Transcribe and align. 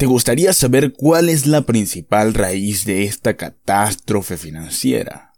¿Te 0.00 0.06
gustaría 0.06 0.54
saber 0.54 0.94
cuál 0.94 1.28
es 1.28 1.46
la 1.46 1.66
principal 1.66 2.32
raíz 2.32 2.86
de 2.86 3.04
esta 3.04 3.36
catástrofe 3.36 4.38
financiera? 4.38 5.34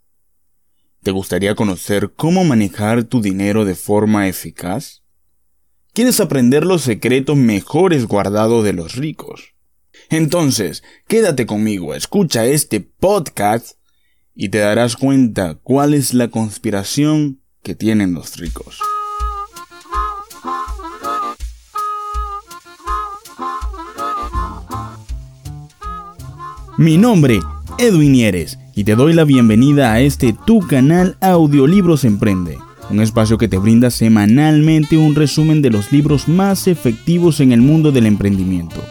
¿Te 1.03 1.11
gustaría 1.11 1.57
conocer 1.57 2.13
cómo 2.15 2.45
manejar 2.45 3.03
tu 3.03 3.21
dinero 3.21 3.65
de 3.65 3.75
forma 3.75 4.29
eficaz? 4.29 5.03
¿Quieres 5.93 6.21
aprender 6.21 6.65
los 6.65 6.83
secretos 6.83 7.37
mejores 7.37 8.07
guardados 8.07 8.63
de 8.63 8.73
los 8.73 8.95
ricos? 8.95 9.57
Entonces, 10.11 10.85
quédate 11.09 11.45
conmigo, 11.45 11.97
escucha 11.97 12.47
este 12.47 12.79
podcast 12.79 13.79
y 14.33 14.51
te 14.51 14.59
darás 14.59 14.95
cuenta 14.95 15.57
cuál 15.57 15.93
es 15.93 16.15
la 16.15 16.29
conspiración 16.29 17.43
que 17.65 17.75
tienen 17.75 18.15
los 18.15 18.37
ricos. 18.37 18.79
Mi 26.79 26.97
nombre, 26.97 27.41
Edwin 27.79 28.13
Nieres, 28.13 28.59
y 28.75 28.85
te 28.85 28.95
doy 28.95 29.13
la 29.13 29.25
bienvenida 29.25 29.93
a 29.93 30.01
este 30.01 30.35
tu 30.47 30.61
canal 30.61 31.19
Audiolibros 31.21 32.03
Emprende, 32.05 32.57
un 32.89 33.03
espacio 33.03 33.37
que 33.37 33.47
te 33.47 33.59
brinda 33.59 33.91
semanalmente 33.91 34.97
un 34.97 35.15
resumen 35.15 35.61
de 35.61 35.69
los 35.69 35.93
libros 35.93 36.29
más 36.29 36.69
efectivos 36.69 37.41
en 37.41 37.53
el 37.53 37.61
mundo 37.61 37.93
del 37.93 38.07
emprendimiento. 38.07 38.83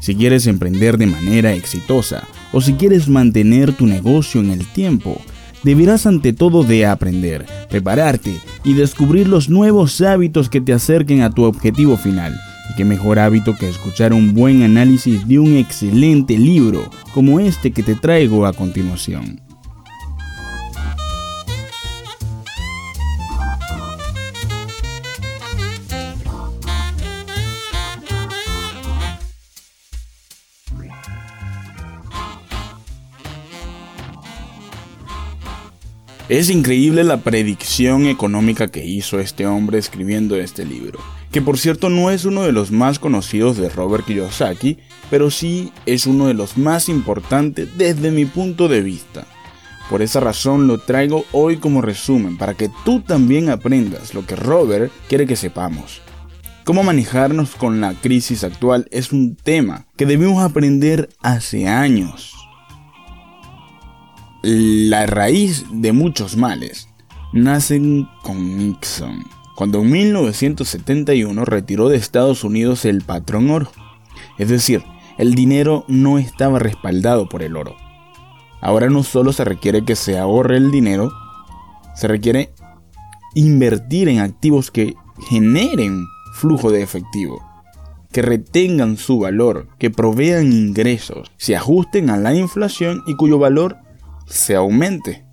Si 0.00 0.14
quieres 0.16 0.46
emprender 0.46 0.98
de 0.98 1.06
manera 1.06 1.54
exitosa 1.54 2.28
o 2.52 2.60
si 2.60 2.74
quieres 2.74 3.08
mantener 3.08 3.72
tu 3.72 3.86
negocio 3.86 4.42
en 4.42 4.50
el 4.50 4.66
tiempo, 4.66 5.18
deberás 5.62 6.04
ante 6.04 6.34
todo 6.34 6.62
de 6.62 6.84
aprender, 6.84 7.46
prepararte 7.70 8.34
y 8.64 8.74
descubrir 8.74 9.28
los 9.28 9.48
nuevos 9.48 9.98
hábitos 10.02 10.50
que 10.50 10.60
te 10.60 10.74
acerquen 10.74 11.22
a 11.22 11.30
tu 11.30 11.44
objetivo 11.44 11.96
final 11.96 12.38
y 12.70 12.74
qué 12.74 12.84
mejor 12.84 13.18
hábito 13.18 13.56
que 13.56 13.68
escuchar 13.68 14.12
un 14.12 14.34
buen 14.34 14.62
análisis 14.62 15.26
de 15.26 15.38
un 15.38 15.56
excelente 15.56 16.38
libro 16.38 16.88
como 17.12 17.40
este 17.40 17.72
que 17.72 17.82
te 17.82 17.94
traigo 17.94 18.46
a 18.46 18.52
continuación. 18.52 19.40
Es 36.28 36.48
increíble 36.48 37.02
la 37.02 37.16
predicción 37.16 38.06
económica 38.06 38.68
que 38.68 38.86
hizo 38.86 39.18
este 39.18 39.48
hombre 39.48 39.78
escribiendo 39.78 40.36
este 40.36 40.64
libro 40.64 41.00
que 41.30 41.40
por 41.40 41.58
cierto 41.58 41.90
no 41.90 42.10
es 42.10 42.24
uno 42.24 42.42
de 42.42 42.52
los 42.52 42.70
más 42.72 42.98
conocidos 42.98 43.56
de 43.56 43.68
Robert 43.68 44.04
Kiyosaki, 44.04 44.78
pero 45.10 45.30
sí 45.30 45.72
es 45.86 46.06
uno 46.06 46.26
de 46.26 46.34
los 46.34 46.58
más 46.58 46.88
importantes 46.88 47.68
desde 47.76 48.10
mi 48.10 48.24
punto 48.24 48.68
de 48.68 48.80
vista. 48.80 49.26
Por 49.88 50.02
esa 50.02 50.20
razón 50.20 50.66
lo 50.66 50.78
traigo 50.78 51.24
hoy 51.32 51.56
como 51.56 51.82
resumen 51.82 52.36
para 52.36 52.54
que 52.54 52.70
tú 52.84 53.00
también 53.00 53.48
aprendas 53.48 54.14
lo 54.14 54.26
que 54.26 54.36
Robert 54.36 54.92
quiere 55.08 55.26
que 55.26 55.36
sepamos. 55.36 56.00
Cómo 56.64 56.82
manejarnos 56.82 57.56
con 57.56 57.80
la 57.80 57.94
crisis 57.94 58.44
actual 58.44 58.86
es 58.90 59.12
un 59.12 59.34
tema 59.34 59.86
que 59.96 60.06
debimos 60.06 60.42
aprender 60.42 61.08
hace 61.20 61.66
años. 61.66 62.34
La 64.42 65.06
raíz 65.06 65.64
de 65.72 65.92
muchos 65.92 66.36
males 66.36 66.88
nacen 67.32 68.08
con 68.22 68.56
Nixon 68.56 69.39
cuando 69.60 69.80
en 69.82 69.90
1971 69.90 71.44
retiró 71.44 71.90
de 71.90 71.98
Estados 71.98 72.44
Unidos 72.44 72.86
el 72.86 73.02
patrón 73.02 73.50
oro. 73.50 73.70
Es 74.38 74.48
decir, 74.48 74.82
el 75.18 75.34
dinero 75.34 75.84
no 75.86 76.16
estaba 76.16 76.58
respaldado 76.58 77.28
por 77.28 77.42
el 77.42 77.58
oro. 77.58 77.76
Ahora 78.62 78.88
no 78.88 79.02
solo 79.02 79.34
se 79.34 79.44
requiere 79.44 79.84
que 79.84 79.96
se 79.96 80.18
ahorre 80.18 80.56
el 80.56 80.70
dinero, 80.70 81.12
se 81.94 82.08
requiere 82.08 82.54
invertir 83.34 84.08
en 84.08 84.20
activos 84.20 84.70
que 84.70 84.94
generen 85.28 86.06
flujo 86.32 86.72
de 86.72 86.80
efectivo, 86.80 87.46
que 88.12 88.22
retengan 88.22 88.96
su 88.96 89.18
valor, 89.18 89.68
que 89.78 89.90
provean 89.90 90.54
ingresos, 90.54 91.30
se 91.36 91.54
ajusten 91.54 92.08
a 92.08 92.16
la 92.16 92.34
inflación 92.34 93.02
y 93.06 93.14
cuyo 93.14 93.38
valor 93.38 93.76
se 94.26 94.56
aumente. 94.56 95.26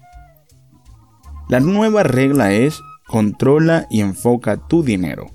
La 1.47 1.61
nueva 1.61 2.03
regla 2.03 2.51
es 2.51 2.81
controla 3.07 3.87
y 3.89 4.01
enfoca 4.01 4.57
tu 4.67 4.83
dinero. 4.83 5.27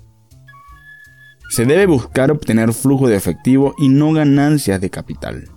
Se 1.49 1.65
debe 1.65 1.85
buscar 1.85 2.31
obtener 2.31 2.73
flujo 2.73 3.07
de 3.07 3.15
efectivo 3.15 3.75
y 3.77 3.89
no 3.89 4.13
ganancias 4.13 4.79
de 4.79 4.89
capital. 4.89 5.49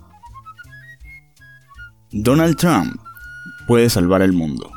Donald 2.11 2.57
Trump 2.57 2.99
puede 3.67 3.89
salvar 3.89 4.21
el 4.21 4.33
mundo. 4.33 4.71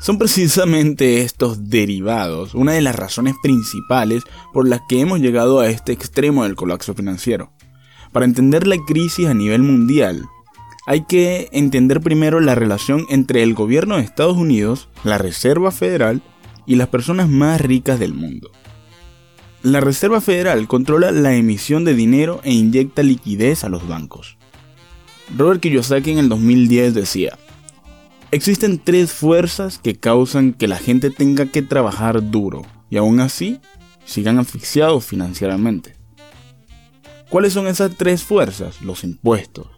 Son 0.00 0.18
precisamente 0.18 1.22
estos 1.22 1.70
derivados 1.70 2.54
una 2.54 2.72
de 2.72 2.82
las 2.82 2.96
razones 2.96 3.36
principales 3.40 4.24
por 4.52 4.68
las 4.68 4.80
que 4.88 5.00
hemos 5.00 5.20
llegado 5.20 5.60
a 5.60 5.68
este 5.68 5.92
extremo 5.92 6.42
del 6.42 6.56
colapso 6.56 6.92
financiero. 6.92 7.52
Para 8.10 8.26
entender 8.26 8.66
la 8.66 8.76
crisis 8.84 9.28
a 9.28 9.34
nivel 9.34 9.62
mundial, 9.62 10.24
hay 10.86 11.04
que 11.04 11.48
entender 11.52 12.00
primero 12.00 12.40
la 12.40 12.56
relación 12.56 13.06
entre 13.08 13.44
el 13.44 13.54
gobierno 13.54 13.96
de 13.96 14.02
Estados 14.02 14.36
Unidos, 14.36 14.88
la 15.04 15.18
Reserva 15.18 15.70
Federal 15.70 16.20
y 16.66 16.76
las 16.76 16.88
personas 16.88 17.28
más 17.28 17.60
ricas 17.60 17.98
del 17.98 18.14
mundo. 18.14 18.50
La 19.62 19.80
Reserva 19.80 20.20
Federal 20.20 20.66
controla 20.66 21.12
la 21.12 21.34
emisión 21.34 21.84
de 21.84 21.94
dinero 21.94 22.40
e 22.42 22.52
inyecta 22.52 23.02
liquidez 23.02 23.62
a 23.62 23.68
los 23.68 23.86
bancos. 23.86 24.36
Robert 25.36 25.60
Kiyosaki 25.60 26.10
en 26.10 26.18
el 26.18 26.28
2010 26.28 26.94
decía, 26.94 27.38
existen 28.32 28.80
tres 28.82 29.12
fuerzas 29.12 29.78
que 29.78 29.94
causan 29.94 30.52
que 30.52 30.66
la 30.66 30.78
gente 30.78 31.10
tenga 31.10 31.46
que 31.46 31.62
trabajar 31.62 32.30
duro 32.30 32.62
y 32.90 32.96
aún 32.96 33.20
así 33.20 33.60
sigan 34.04 34.38
asfixiados 34.38 35.04
financieramente. 35.04 35.94
¿Cuáles 37.28 37.52
son 37.52 37.66
esas 37.66 37.96
tres 37.96 38.22
fuerzas? 38.22 38.82
Los 38.82 39.04
impuestos, 39.04 39.68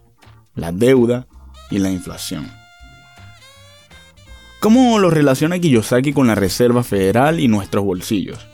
la 0.55 0.71
deuda 0.71 1.27
y 1.69 1.77
la 1.77 1.91
inflación. 1.91 2.51
¿Cómo 4.65 4.97
lo 4.97 5.11
relaciona 5.11 5.59
Kiyosaki 5.59 6.11
con 6.11 6.25
la 6.25 6.33
Reserva 6.33 6.81
Federal 6.81 7.39
y 7.39 7.47
nuestros 7.47 7.85
bolsillos? 7.85 8.47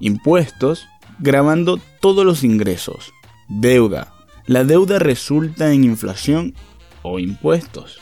Impuestos, 0.00 0.88
grabando 1.20 1.78
todos 2.00 2.26
los 2.26 2.42
ingresos. 2.42 3.12
Deuda. 3.48 4.12
La 4.46 4.64
deuda 4.64 4.98
resulta 4.98 5.72
en 5.72 5.84
inflación 5.84 6.54
o 7.02 7.20
impuestos. 7.20 8.00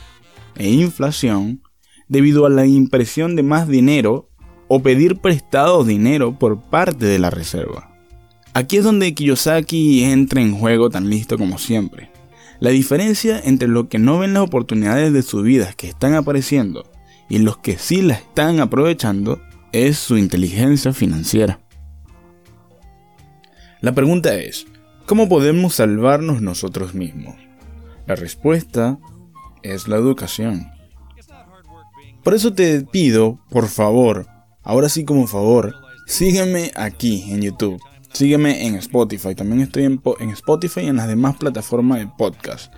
E 0.54 0.70
inflación 0.70 1.60
debido 2.08 2.46
a 2.46 2.48
la 2.48 2.64
impresión 2.64 3.36
de 3.36 3.42
más 3.42 3.68
dinero 3.68 4.30
o 4.68 4.80
pedir 4.80 5.16
prestado 5.16 5.84
dinero 5.84 6.38
por 6.38 6.62
parte 6.62 7.04
de 7.04 7.18
la 7.18 7.28
reserva. 7.28 7.94
Aquí 8.54 8.78
es 8.78 8.84
donde 8.84 9.12
Kiyosaki 9.12 10.04
entra 10.04 10.40
en 10.40 10.54
juego 10.54 10.88
tan 10.88 11.10
listo 11.10 11.36
como 11.36 11.58
siempre. 11.58 12.10
La 12.58 12.70
diferencia 12.70 13.38
entre 13.38 13.68
lo 13.68 13.90
que 13.90 13.98
no 13.98 14.18
ven 14.18 14.32
las 14.32 14.44
oportunidades 14.44 15.12
de 15.12 15.20
su 15.20 15.42
vida 15.42 15.74
que 15.76 15.88
están 15.88 16.14
apareciendo 16.14 16.90
y 17.32 17.38
los 17.38 17.56
que 17.56 17.78
sí 17.78 18.02
la 18.02 18.12
están 18.12 18.60
aprovechando 18.60 19.40
es 19.72 19.96
su 19.96 20.18
inteligencia 20.18 20.92
financiera. 20.92 21.60
La 23.80 23.94
pregunta 23.94 24.34
es, 24.34 24.66
¿cómo 25.06 25.30
podemos 25.30 25.76
salvarnos 25.76 26.42
nosotros 26.42 26.92
mismos? 26.92 27.36
La 28.06 28.16
respuesta 28.16 28.98
es 29.62 29.88
la 29.88 29.96
educación. 29.96 30.70
Por 32.22 32.34
eso 32.34 32.52
te 32.52 32.82
pido, 32.82 33.38
por 33.48 33.68
favor, 33.68 34.26
ahora 34.62 34.90
sí 34.90 35.06
como 35.06 35.26
favor, 35.26 35.74
sígueme 36.06 36.70
aquí 36.76 37.32
en 37.32 37.40
YouTube. 37.40 37.80
Sígueme 38.12 38.66
en 38.66 38.74
Spotify. 38.74 39.34
También 39.34 39.62
estoy 39.62 39.84
en, 39.84 40.02
Spotify 40.32 40.80
y 40.80 40.88
en 40.88 40.96
las 40.96 41.08
demás 41.08 41.36
plataformas 41.38 42.00
de 42.00 42.08
podcast. 42.08 42.74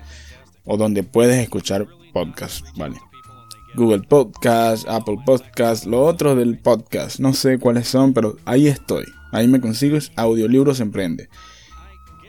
O 0.64 0.76
donde 0.76 1.02
puedes 1.02 1.42
escuchar 1.42 1.88
podcast, 2.12 2.64
¿vale? 2.76 3.00
Google 3.74 4.02
Podcast, 4.02 4.88
Apple 4.88 5.18
Podcast, 5.24 5.84
lo 5.84 6.04
otro 6.04 6.36
del 6.36 6.58
podcast. 6.58 7.18
No 7.18 7.32
sé 7.32 7.58
cuáles 7.58 7.88
son, 7.88 8.12
pero 8.12 8.36
ahí 8.44 8.68
estoy. 8.68 9.04
Ahí 9.32 9.48
me 9.48 9.60
consigues 9.60 10.12
Audiolibros 10.16 10.80
Emprende. 10.80 11.28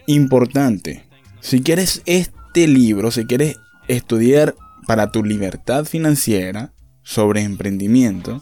Importante. 0.08 1.06
Si 1.42 1.62
quieres 1.62 2.02
este 2.06 2.68
libro, 2.68 3.12
si 3.12 3.26
quieres 3.26 3.58
estudiar 3.88 4.56
para 4.88 5.12
tu 5.12 5.24
libertad 5.24 5.86
financiera 5.86 6.74
sobre 7.04 7.42
emprendimiento, 7.42 8.42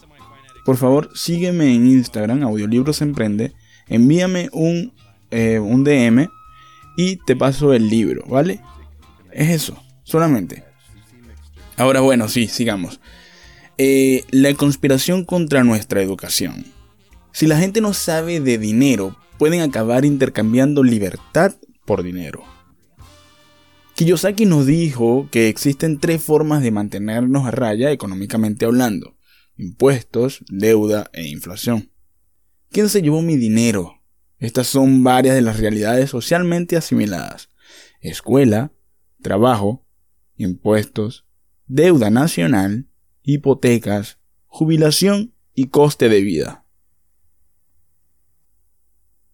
por 0.66 0.78
favor 0.78 1.10
sígueme 1.14 1.76
en 1.76 1.88
Instagram, 1.88 2.44
Audiolibros 2.44 3.02
Emprende. 3.02 3.54
Envíame 3.88 4.50
un, 4.54 4.94
eh, 5.30 5.60
un 5.60 5.84
DM 5.84 6.30
y 6.96 7.18
te 7.26 7.36
paso 7.36 7.74
el 7.74 7.90
libro, 7.90 8.24
¿vale? 8.28 8.62
Es 9.32 9.50
eso, 9.50 9.78
solamente. 10.04 10.73
Ahora 11.78 12.02
bueno, 12.02 12.30
sí, 12.30 12.48
sigamos. 12.48 13.00
Eh, 13.78 14.24
la 14.30 14.54
conspiración 14.54 15.26
contra 15.26 15.64
nuestra 15.64 16.02
educación. 16.02 16.66
Si 17.32 17.48
la 17.48 17.58
gente 17.58 17.82
no 17.82 17.94
sabe 17.94 18.40
de 18.40 18.58
dinero, 18.58 19.18
pueden 19.40 19.62
acabar 19.62 20.06
intercambiando 20.06 20.84
libertad 20.84 21.56
por 21.86 22.04
dinero. 22.04 22.44
Kiyosaki 23.96 24.46
nos 24.46 24.66
dijo 24.66 25.28
que 25.32 25.50
existen 25.50 26.00
tres 26.00 26.24
formas 26.24 26.62
de 26.64 26.72
mantenernos 26.72 27.46
a 27.46 27.52
raya 27.52 27.92
económicamente 27.92 28.66
hablando. 28.66 29.18
Impuestos, 29.58 30.44
deuda 30.50 31.10
e 31.14 31.28
inflación. 31.28 31.92
¿Quién 32.70 32.90
se 32.90 33.02
llevó 33.02 33.22
mi 33.22 33.38
dinero? 33.38 34.02
Estas 34.40 34.68
son 34.68 35.04
varias 35.04 35.36
de 35.36 35.42
las 35.42 35.60
realidades 35.60 36.10
socialmente 36.10 36.76
asimiladas. 36.76 37.50
Escuela, 38.02 38.72
trabajo, 39.22 39.86
impuestos, 40.38 41.23
deuda 41.68 42.10
nacional, 42.10 42.88
hipotecas, 43.24 44.20
jubilación 44.48 45.34
y 45.54 45.68
coste 45.68 46.10
de 46.10 46.22
vida. 46.22 46.66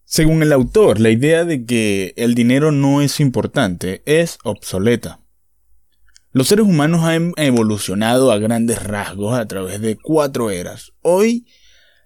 Según 0.04 0.42
el 0.42 0.52
autor, 0.52 0.98
la 0.98 1.10
idea 1.10 1.44
de 1.44 1.64
que 1.64 2.14
el 2.16 2.34
dinero 2.34 2.72
no 2.72 3.00
es 3.00 3.20
importante 3.20 4.02
es 4.06 4.38
obsoleta. 4.42 5.20
Los 6.32 6.48
seres 6.48 6.66
humanos 6.66 7.04
han 7.04 7.32
evolucionado 7.36 8.32
a 8.32 8.38
grandes 8.38 8.82
rasgos 8.82 9.38
a 9.38 9.46
través 9.46 9.80
de 9.80 9.96
cuatro 9.96 10.50
eras. 10.50 10.92
Hoy, 11.02 11.46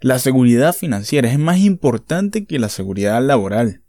la 0.01 0.19
seguridad 0.19 0.75
financiera 0.75 1.31
es 1.31 1.39
más 1.39 1.61
importante 1.61 2.47
que 2.47 2.59
la 2.59 2.69
seguridad 2.69 3.23
laboral. 3.23 3.84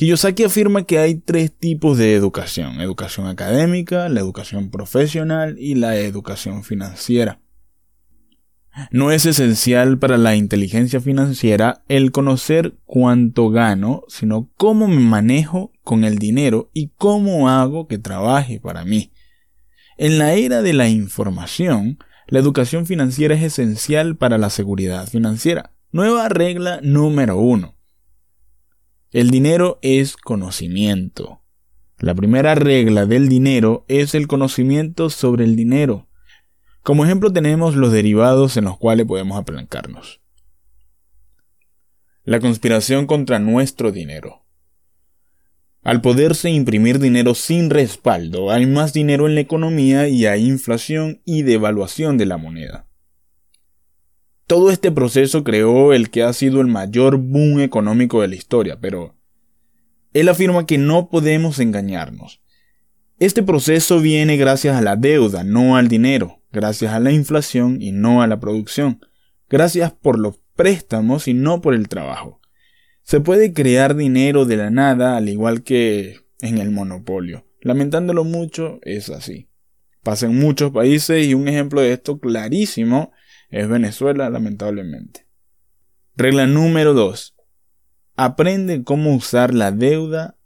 Kiyosaki 0.00 0.44
afirma 0.44 0.84
que 0.84 0.98
hay 0.98 1.16
tres 1.16 1.52
tipos 1.54 1.98
de 1.98 2.14
educación, 2.14 2.80
educación 2.80 3.26
académica, 3.26 4.08
la 4.08 4.20
educación 4.20 4.70
profesional 4.70 5.56
y 5.58 5.74
la 5.74 5.94
educación 5.98 6.64
financiera. 6.64 7.42
No 8.90 9.10
es 9.10 9.26
esencial 9.26 9.98
para 9.98 10.16
la 10.16 10.36
inteligencia 10.36 11.02
financiera 11.02 11.84
el 11.88 12.12
conocer 12.12 12.78
cuánto 12.86 13.50
gano, 13.50 14.04
sino 14.08 14.48
cómo 14.56 14.88
me 14.88 15.00
manejo 15.00 15.70
con 15.84 16.04
el 16.04 16.16
dinero 16.16 16.70
y 16.72 16.92
cómo 16.96 17.50
hago 17.50 17.86
que 17.86 17.98
trabaje 17.98 18.58
para 18.58 18.86
mí. 18.86 19.12
En 19.98 20.16
la 20.16 20.32
era 20.32 20.62
de 20.62 20.72
la 20.72 20.88
información, 20.88 21.98
la 22.26 22.38
educación 22.38 22.86
financiera 22.86 23.34
es 23.34 23.42
esencial 23.42 24.16
para 24.16 24.38
la 24.38 24.48
seguridad 24.48 25.06
financiera. 25.08 25.74
Nueva 25.92 26.30
regla 26.30 26.80
número 26.82 27.36
uno. 27.36 27.79
El 29.12 29.30
dinero 29.30 29.80
es 29.82 30.16
conocimiento. 30.16 31.42
La 31.98 32.14
primera 32.14 32.54
regla 32.54 33.06
del 33.06 33.28
dinero 33.28 33.84
es 33.88 34.14
el 34.14 34.28
conocimiento 34.28 35.10
sobre 35.10 35.42
el 35.42 35.56
dinero. 35.56 36.06
Como 36.84 37.04
ejemplo 37.04 37.32
tenemos 37.32 37.74
los 37.74 37.90
derivados 37.90 38.56
en 38.56 38.66
los 38.66 38.78
cuales 38.78 39.06
podemos 39.06 39.36
apalancarnos. 39.36 40.20
La 42.22 42.38
conspiración 42.38 43.08
contra 43.08 43.40
nuestro 43.40 43.90
dinero. 43.90 44.44
Al 45.82 46.02
poderse 46.02 46.50
imprimir 46.50 47.00
dinero 47.00 47.34
sin 47.34 47.68
respaldo, 47.68 48.52
hay 48.52 48.66
más 48.66 48.92
dinero 48.92 49.26
en 49.26 49.34
la 49.34 49.40
economía 49.40 50.06
y 50.06 50.26
hay 50.26 50.46
inflación 50.46 51.20
y 51.24 51.42
devaluación 51.42 52.16
de 52.16 52.26
la 52.26 52.36
moneda. 52.36 52.89
Todo 54.50 54.72
este 54.72 54.90
proceso 54.90 55.44
creó 55.44 55.92
el 55.92 56.10
que 56.10 56.24
ha 56.24 56.32
sido 56.32 56.60
el 56.60 56.66
mayor 56.66 57.18
boom 57.18 57.60
económico 57.60 58.20
de 58.20 58.26
la 58.26 58.34
historia, 58.34 58.80
pero 58.80 59.14
él 60.12 60.28
afirma 60.28 60.66
que 60.66 60.76
no 60.76 61.08
podemos 61.08 61.60
engañarnos. 61.60 62.42
Este 63.20 63.44
proceso 63.44 64.00
viene 64.00 64.36
gracias 64.36 64.76
a 64.76 64.82
la 64.82 64.96
deuda, 64.96 65.44
no 65.44 65.76
al 65.76 65.86
dinero 65.86 66.42
gracias 66.50 66.92
a 66.92 66.98
la 66.98 67.12
inflación 67.12 67.80
y 67.80 67.92
no 67.92 68.22
a 68.22 68.26
la 68.26 68.40
producción, 68.40 68.98
gracias 69.48 69.92
por 69.92 70.18
los 70.18 70.40
préstamos 70.56 71.28
y 71.28 71.34
no 71.34 71.60
por 71.60 71.72
el 71.72 71.86
trabajo. 71.86 72.40
Se 73.04 73.20
puede 73.20 73.52
crear 73.52 73.94
dinero 73.94 74.46
de 74.46 74.56
la 74.56 74.70
nada 74.70 75.16
al 75.16 75.28
igual 75.28 75.62
que 75.62 76.16
en 76.40 76.58
el 76.58 76.72
monopolio. 76.72 77.46
Lamentándolo 77.60 78.24
mucho, 78.24 78.80
es 78.82 79.10
así. 79.10 79.48
Pasa 80.02 80.26
en 80.26 80.40
muchos 80.40 80.72
países 80.72 81.24
y 81.24 81.34
un 81.34 81.46
ejemplo 81.46 81.82
de 81.82 81.92
esto 81.92 82.18
clarísimo 82.18 83.12
es 83.50 83.68
Venezuela, 83.68 84.30
lamentablemente. 84.30 85.26
Regla 86.16 86.46
número 86.46 86.94
2. 86.94 87.34
Aprende 88.16 88.84
cómo 88.84 89.14
usar 89.14 89.54
la 89.54 89.72
deuda 89.72 90.36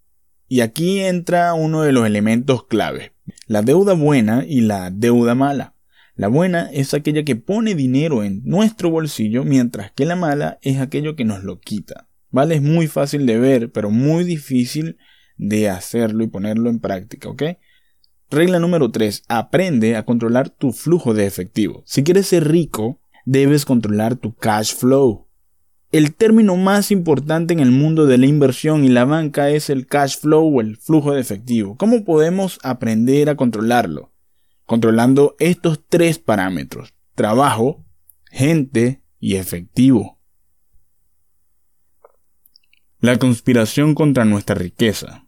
y 0.48 0.60
aquí 0.60 1.00
entra 1.00 1.54
uno 1.54 1.82
de 1.82 1.92
los 1.92 2.06
elementos 2.06 2.66
clave, 2.66 3.12
la 3.46 3.62
deuda 3.62 3.94
buena 3.94 4.44
y 4.46 4.60
la 4.60 4.90
deuda 4.90 5.34
mala. 5.34 5.74
La 6.16 6.28
buena 6.28 6.70
es 6.72 6.94
aquella 6.94 7.24
que 7.24 7.34
pone 7.34 7.74
dinero 7.74 8.22
en 8.22 8.42
nuestro 8.44 8.88
bolsillo, 8.88 9.42
mientras 9.42 9.90
que 9.90 10.04
la 10.04 10.14
mala 10.14 10.58
es 10.62 10.78
aquello 10.78 11.16
que 11.16 11.24
nos 11.24 11.42
lo 11.42 11.58
quita. 11.58 12.08
¿Vale? 12.30 12.56
Es 12.56 12.62
muy 12.62 12.86
fácil 12.86 13.26
de 13.26 13.38
ver, 13.38 13.72
pero 13.72 13.90
muy 13.90 14.24
difícil 14.24 14.96
de 15.36 15.68
hacerlo 15.68 16.22
y 16.22 16.28
ponerlo 16.28 16.70
en 16.70 16.78
práctica, 16.78 17.28
¿ok? 17.28 17.42
Regla 18.30 18.58
número 18.58 18.90
3. 18.90 19.24
Aprende 19.28 19.96
a 19.96 20.04
controlar 20.04 20.50
tu 20.50 20.72
flujo 20.72 21.14
de 21.14 21.26
efectivo. 21.26 21.82
Si 21.86 22.02
quieres 22.02 22.26
ser 22.26 22.48
rico, 22.48 23.00
debes 23.24 23.64
controlar 23.64 24.16
tu 24.16 24.34
cash 24.34 24.74
flow. 24.74 25.28
El 25.92 26.14
término 26.14 26.56
más 26.56 26.90
importante 26.90 27.54
en 27.54 27.60
el 27.60 27.70
mundo 27.70 28.06
de 28.06 28.18
la 28.18 28.26
inversión 28.26 28.84
y 28.84 28.88
la 28.88 29.04
banca 29.04 29.50
es 29.50 29.70
el 29.70 29.86
cash 29.86 30.18
flow 30.18 30.56
o 30.56 30.60
el 30.60 30.76
flujo 30.76 31.12
de 31.12 31.20
efectivo. 31.20 31.76
¿Cómo 31.76 32.04
podemos 32.04 32.58
aprender 32.62 33.28
a 33.28 33.36
controlarlo? 33.36 34.14
controlando 34.66 35.36
estos 35.38 35.80
tres 35.88 36.18
parámetros, 36.18 36.94
trabajo, 37.14 37.84
gente 38.30 39.02
y 39.18 39.36
efectivo. 39.36 40.18
La 42.98 43.18
conspiración 43.18 43.94
contra 43.94 44.24
nuestra 44.24 44.54
riqueza. 44.54 45.23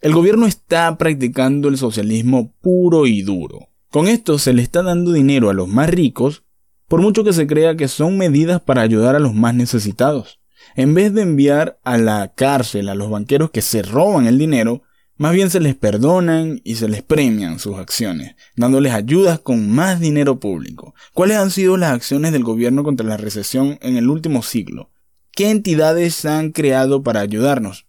El 0.00 0.12
gobierno 0.12 0.46
está 0.46 0.96
practicando 0.96 1.68
el 1.68 1.76
socialismo 1.76 2.54
puro 2.60 3.06
y 3.06 3.22
duro. 3.22 3.68
Con 3.90 4.06
esto 4.06 4.38
se 4.38 4.52
le 4.52 4.62
está 4.62 4.84
dando 4.84 5.12
dinero 5.12 5.50
a 5.50 5.54
los 5.54 5.66
más 5.66 5.90
ricos, 5.90 6.44
por 6.86 7.02
mucho 7.02 7.24
que 7.24 7.32
se 7.32 7.48
crea 7.48 7.76
que 7.76 7.88
son 7.88 8.16
medidas 8.16 8.60
para 8.60 8.82
ayudar 8.82 9.16
a 9.16 9.18
los 9.18 9.34
más 9.34 9.54
necesitados. 9.54 10.38
En 10.76 10.94
vez 10.94 11.12
de 11.12 11.22
enviar 11.22 11.80
a 11.82 11.98
la 11.98 12.32
cárcel 12.32 12.88
a 12.88 12.94
los 12.94 13.10
banqueros 13.10 13.50
que 13.50 13.60
se 13.60 13.82
roban 13.82 14.26
el 14.28 14.38
dinero, 14.38 14.82
más 15.16 15.32
bien 15.32 15.50
se 15.50 15.58
les 15.58 15.74
perdonan 15.74 16.60
y 16.62 16.76
se 16.76 16.88
les 16.88 17.02
premian 17.02 17.58
sus 17.58 17.76
acciones, 17.76 18.36
dándoles 18.54 18.92
ayudas 18.92 19.40
con 19.40 19.68
más 19.68 19.98
dinero 19.98 20.38
público. 20.38 20.94
¿Cuáles 21.12 21.38
han 21.38 21.50
sido 21.50 21.76
las 21.76 21.92
acciones 21.92 22.30
del 22.30 22.44
gobierno 22.44 22.84
contra 22.84 23.04
la 23.04 23.16
recesión 23.16 23.80
en 23.82 23.96
el 23.96 24.08
último 24.08 24.44
siglo? 24.44 24.90
¿Qué 25.32 25.50
entidades 25.50 26.24
han 26.24 26.52
creado 26.52 27.02
para 27.02 27.18
ayudarnos? 27.18 27.86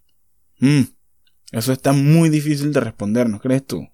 Mm, 0.60 0.82
eso 1.52 1.74
está 1.74 1.94
muy 1.94 2.30
difícil 2.30 2.72
de 2.74 2.80
responder, 2.80 3.28
¿no 3.28 3.40
crees 3.40 3.66
tú? 3.66 3.88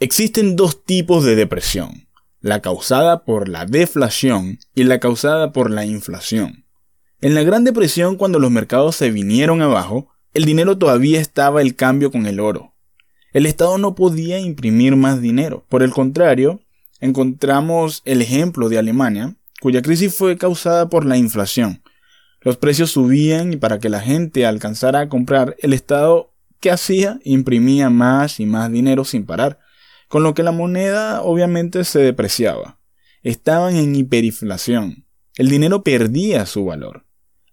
Existen 0.00 0.56
dos 0.56 0.84
tipos 0.84 1.24
de 1.24 1.36
depresión, 1.36 2.08
la 2.40 2.60
causada 2.60 3.24
por 3.24 3.48
la 3.48 3.66
deflación 3.66 4.58
y 4.74 4.84
la 4.84 5.00
causada 5.00 5.52
por 5.52 5.70
la 5.70 5.84
inflación. 5.84 6.64
En 7.20 7.34
la 7.34 7.42
Gran 7.42 7.64
Depresión, 7.64 8.16
cuando 8.16 8.38
los 8.38 8.50
mercados 8.50 8.96
se 8.96 9.10
vinieron 9.10 9.62
abajo, 9.62 10.08
el 10.34 10.44
dinero 10.44 10.76
todavía 10.76 11.20
estaba 11.20 11.62
el 11.62 11.76
cambio 11.76 12.10
con 12.10 12.26
el 12.26 12.40
oro. 12.40 12.74
El 13.32 13.46
Estado 13.46 13.78
no 13.78 13.94
podía 13.94 14.40
imprimir 14.40 14.96
más 14.96 15.20
dinero. 15.20 15.64
Por 15.68 15.82
el 15.82 15.90
contrario, 15.90 16.60
encontramos 17.00 18.02
el 18.04 18.20
ejemplo 18.20 18.68
de 18.68 18.78
Alemania, 18.78 19.36
cuya 19.60 19.80
crisis 19.80 20.14
fue 20.14 20.36
causada 20.36 20.88
por 20.88 21.06
la 21.06 21.16
inflación. 21.16 21.83
Los 22.44 22.56
precios 22.58 22.90
subían 22.90 23.52
y 23.54 23.56
para 23.56 23.78
que 23.78 23.88
la 23.88 24.00
gente 24.00 24.46
alcanzara 24.46 25.00
a 25.00 25.08
comprar, 25.08 25.56
el 25.60 25.72
Estado, 25.72 26.32
¿qué 26.60 26.70
hacía? 26.70 27.18
Imprimía 27.24 27.90
más 27.90 28.38
y 28.38 28.46
más 28.46 28.70
dinero 28.70 29.04
sin 29.04 29.24
parar, 29.26 29.58
con 30.08 30.22
lo 30.22 30.34
que 30.34 30.42
la 30.42 30.52
moneda 30.52 31.22
obviamente 31.22 31.82
se 31.84 32.00
depreciaba. 32.00 32.78
Estaban 33.22 33.76
en 33.76 33.96
hiperinflación. 33.96 35.06
El 35.36 35.48
dinero 35.48 35.82
perdía 35.82 36.46
su 36.46 36.66
valor. 36.66 37.06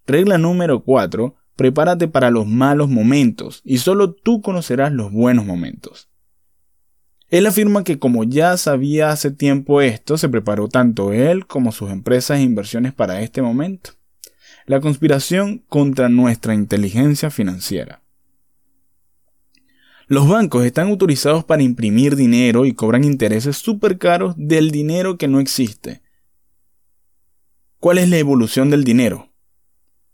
Regla 0.06 0.38
número 0.38 0.84
4 0.84 1.36
prepárate 1.56 2.08
para 2.08 2.30
los 2.30 2.46
malos 2.46 2.88
momentos 2.88 3.60
y 3.64 3.78
solo 3.78 4.12
tú 4.12 4.40
conocerás 4.40 4.92
los 4.92 5.12
buenos 5.12 5.44
momentos. 5.44 6.08
Él 7.28 7.46
afirma 7.46 7.84
que 7.84 7.98
como 7.98 8.24
ya 8.24 8.56
sabía 8.56 9.10
hace 9.10 9.30
tiempo 9.30 9.80
esto, 9.80 10.18
se 10.18 10.28
preparó 10.28 10.68
tanto 10.68 11.12
él 11.12 11.46
como 11.46 11.72
sus 11.72 11.90
empresas 11.90 12.38
e 12.38 12.42
inversiones 12.42 12.92
para 12.92 13.22
este 13.22 13.40
momento. 13.40 13.92
La 14.66 14.80
conspiración 14.80 15.64
contra 15.68 16.08
nuestra 16.08 16.54
inteligencia 16.54 17.30
financiera. 17.30 18.02
Los 20.06 20.28
bancos 20.28 20.64
están 20.64 20.88
autorizados 20.88 21.44
para 21.44 21.62
imprimir 21.62 22.16
dinero 22.16 22.66
y 22.66 22.74
cobran 22.74 23.04
intereses 23.04 23.56
súper 23.56 23.98
caros 23.98 24.34
del 24.36 24.70
dinero 24.70 25.16
que 25.16 25.26
no 25.26 25.40
existe. 25.40 26.02
¿Cuál 27.78 27.98
es 27.98 28.08
la 28.08 28.18
evolución 28.18 28.70
del 28.70 28.84
dinero? 28.84 29.32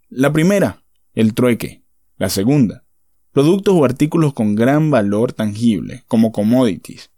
La 0.09 0.33
primera, 0.33 0.83
el 1.15 1.35
trueque. 1.35 1.85
La 2.17 2.31
segunda, 2.31 2.85
productos 3.33 3.75
o 3.77 3.85
artículos 3.85 4.33
con 4.33 4.55
gran 4.55 4.91
valor 4.91 5.33
tangible, 5.33 6.03
como 6.09 6.33
commodities. 6.33 7.11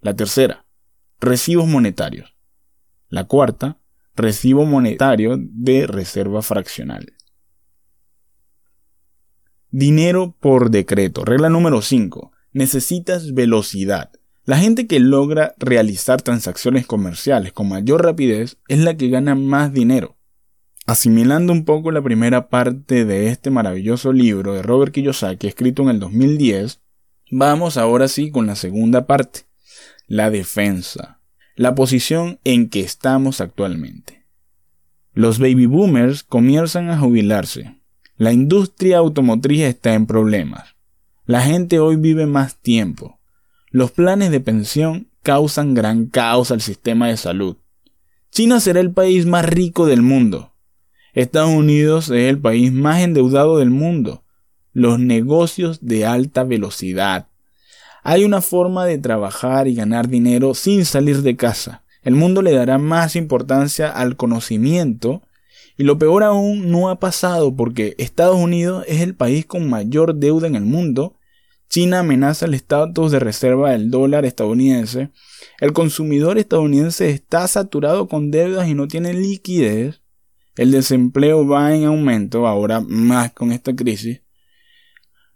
La 0.00 0.16
tercera, 0.16 0.64
recibos 1.20 1.68
monetarios. 1.68 2.34
La 3.08 3.24
cuarta, 3.24 3.77
recibo 4.18 4.66
monetario 4.66 5.36
de 5.38 5.86
reserva 5.86 6.42
fraccional. 6.42 7.14
Dinero 9.70 10.34
por 10.40 10.70
decreto. 10.70 11.24
Regla 11.24 11.48
número 11.48 11.82
5. 11.82 12.32
necesitas 12.52 13.34
velocidad. 13.34 14.10
La 14.44 14.56
gente 14.56 14.86
que 14.86 14.98
logra 14.98 15.54
realizar 15.58 16.22
transacciones 16.22 16.86
comerciales 16.86 17.52
con 17.52 17.68
mayor 17.68 18.02
rapidez 18.02 18.56
es 18.66 18.78
la 18.78 18.96
que 18.96 19.10
gana 19.10 19.34
más 19.34 19.72
dinero. 19.72 20.16
Asimilando 20.86 21.52
un 21.52 21.66
poco 21.66 21.90
la 21.90 22.00
primera 22.00 22.48
parte 22.48 23.04
de 23.04 23.28
este 23.28 23.50
maravilloso 23.50 24.10
libro 24.10 24.54
de 24.54 24.62
Robert 24.62 24.92
Kiyosaki 24.92 25.46
escrito 25.46 25.82
en 25.82 25.90
el 25.90 26.00
2010, 26.00 26.80
vamos 27.30 27.76
ahora 27.76 28.08
sí 28.08 28.30
con 28.30 28.46
la 28.46 28.56
segunda 28.56 29.06
parte, 29.06 29.40
la 30.06 30.30
defensa, 30.30 31.17
la 31.58 31.74
posición 31.74 32.38
en 32.44 32.68
que 32.68 32.78
estamos 32.78 33.40
actualmente. 33.40 34.24
Los 35.12 35.40
baby 35.40 35.66
boomers 35.66 36.22
comienzan 36.22 36.88
a 36.88 36.98
jubilarse. 37.00 37.80
La 38.16 38.32
industria 38.32 38.98
automotriz 38.98 39.62
está 39.62 39.94
en 39.94 40.06
problemas. 40.06 40.76
La 41.26 41.42
gente 41.42 41.80
hoy 41.80 41.96
vive 41.96 42.26
más 42.26 42.60
tiempo. 42.60 43.18
Los 43.72 43.90
planes 43.90 44.30
de 44.30 44.38
pensión 44.38 45.08
causan 45.24 45.74
gran 45.74 46.06
caos 46.06 46.52
al 46.52 46.60
sistema 46.60 47.08
de 47.08 47.16
salud. 47.16 47.56
China 48.30 48.60
será 48.60 48.78
el 48.78 48.92
país 48.92 49.26
más 49.26 49.44
rico 49.44 49.86
del 49.86 50.02
mundo. 50.02 50.54
Estados 51.12 51.50
Unidos 51.50 52.08
es 52.10 52.30
el 52.30 52.38
país 52.38 52.72
más 52.72 53.02
endeudado 53.02 53.58
del 53.58 53.70
mundo. 53.70 54.22
Los 54.72 55.00
negocios 55.00 55.80
de 55.84 56.06
alta 56.06 56.44
velocidad. 56.44 57.27
Hay 58.10 58.24
una 58.24 58.40
forma 58.40 58.86
de 58.86 58.96
trabajar 58.96 59.68
y 59.68 59.74
ganar 59.74 60.08
dinero 60.08 60.54
sin 60.54 60.86
salir 60.86 61.20
de 61.20 61.36
casa. 61.36 61.84
El 62.02 62.14
mundo 62.14 62.40
le 62.40 62.52
dará 62.52 62.78
más 62.78 63.16
importancia 63.16 63.90
al 63.90 64.16
conocimiento 64.16 65.20
y 65.76 65.82
lo 65.82 65.98
peor 65.98 66.22
aún 66.22 66.70
no 66.70 66.88
ha 66.88 67.00
pasado 67.00 67.54
porque 67.54 67.94
Estados 67.98 68.38
Unidos 68.38 68.82
es 68.88 69.02
el 69.02 69.14
país 69.14 69.44
con 69.44 69.68
mayor 69.68 70.14
deuda 70.14 70.46
en 70.46 70.54
el 70.54 70.64
mundo. 70.64 71.16
China 71.68 71.98
amenaza 71.98 72.46
el 72.46 72.54
estatus 72.54 73.12
de 73.12 73.18
reserva 73.18 73.72
del 73.72 73.90
dólar 73.90 74.24
estadounidense. 74.24 75.10
El 75.60 75.74
consumidor 75.74 76.38
estadounidense 76.38 77.10
está 77.10 77.46
saturado 77.46 78.08
con 78.08 78.30
deudas 78.30 78.68
y 78.68 78.72
no 78.72 78.88
tiene 78.88 79.12
liquidez. 79.12 80.00
El 80.56 80.70
desempleo 80.70 81.46
va 81.46 81.74
en 81.74 81.84
aumento, 81.84 82.46
ahora 82.46 82.80
más 82.80 83.34
con 83.34 83.52
esta 83.52 83.76
crisis. 83.76 84.22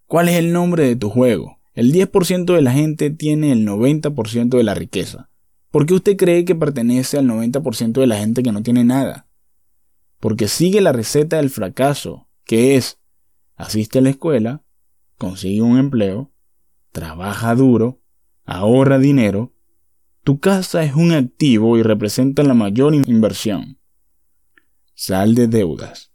¿Cuál 0.07 0.31
es 0.31 0.37
el 0.37 0.55
nombre 0.55 0.87
de 0.87 0.97
tu 0.97 1.11
juego? 1.11 1.59
El 1.75 1.93
10% 1.93 2.55
de 2.55 2.63
la 2.63 2.73
gente 2.73 3.11
tiene 3.11 3.53
el 3.53 3.67
90% 3.67 4.57
de 4.57 4.63
la 4.63 4.75
riqueza. 4.75 5.31
¿Por 5.71 5.87
qué 5.87 5.95
usted 5.95 6.17
cree 6.17 6.45
que 6.45 6.55
pertenece 6.55 7.17
al 7.17 7.27
90% 7.27 7.93
de 7.93 8.07
la 8.07 8.19
gente 8.19 8.43
que 8.43 8.53
no 8.53 8.63
tiene 8.63 8.85
nada? 8.85 9.27
Porque 10.21 10.49
sigue 10.49 10.83
la 10.83 10.93
receta 10.93 11.39
del 11.39 11.49
fracaso, 11.49 12.29
que 12.45 12.77
es 12.77 12.99
asiste 13.57 14.01
a 14.01 14.03
la 14.03 14.11
escuela, 14.11 14.63
consigue 15.17 15.63
un 15.63 15.79
empleo, 15.79 16.31
trabaja 16.91 17.55
duro, 17.55 18.03
ahorra 18.45 18.99
dinero, 18.99 19.55
tu 20.25 20.41
casa 20.41 20.85
es 20.85 20.95
un 20.95 21.13
activo 21.13 21.79
y 21.79 21.83
representa 21.83 22.43
la 22.43 22.55
mayor 22.55 22.95
inversión. 22.95 23.79
Sal 24.95 25.35
de 25.35 25.49
deudas. 25.49 26.13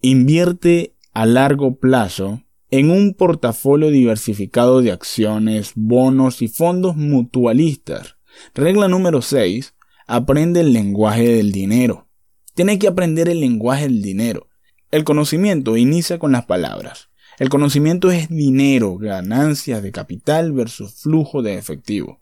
Invierte 0.00 0.94
a 1.12 1.24
largo 1.24 1.78
plazo 1.78 2.42
en 2.70 2.90
un 2.90 3.14
portafolio 3.14 3.90
diversificado 3.90 4.82
de 4.82 4.92
acciones, 4.92 5.72
bonos 5.74 6.42
y 6.42 6.48
fondos 6.48 6.96
mutualistas. 6.96 8.16
Regla 8.54 8.88
número 8.88 9.22
6. 9.22 9.74
Aprende 10.06 10.60
el 10.60 10.72
lenguaje 10.72 11.28
del 11.28 11.52
dinero. 11.52 12.08
Tienes 12.54 12.78
que 12.78 12.88
aprender 12.88 13.28
el 13.28 13.40
lenguaje 13.40 13.84
del 13.84 14.02
dinero. 14.02 14.48
El 14.90 15.04
conocimiento 15.04 15.76
inicia 15.76 16.18
con 16.18 16.32
las 16.32 16.46
palabras. 16.46 17.08
El 17.38 17.50
conocimiento 17.50 18.10
es 18.10 18.28
dinero, 18.28 18.96
ganancias 18.96 19.82
de 19.82 19.92
capital 19.92 20.52
versus 20.52 20.94
flujo 20.94 21.42
de 21.42 21.58
efectivo. 21.58 22.20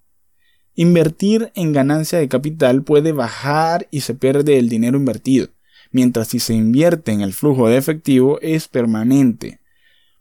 Invertir 0.74 1.52
en 1.54 1.72
ganancia 1.72 2.18
de 2.18 2.28
capital 2.28 2.82
puede 2.82 3.12
bajar 3.12 3.86
y 3.92 4.00
se 4.00 4.14
pierde 4.14 4.58
el 4.58 4.68
dinero 4.68 4.98
invertido, 4.98 5.50
mientras 5.92 6.28
si 6.28 6.40
se 6.40 6.54
invierte 6.54 7.12
en 7.12 7.20
el 7.20 7.32
flujo 7.32 7.68
de 7.68 7.76
efectivo 7.76 8.40
es 8.40 8.66
permanente. 8.66 9.60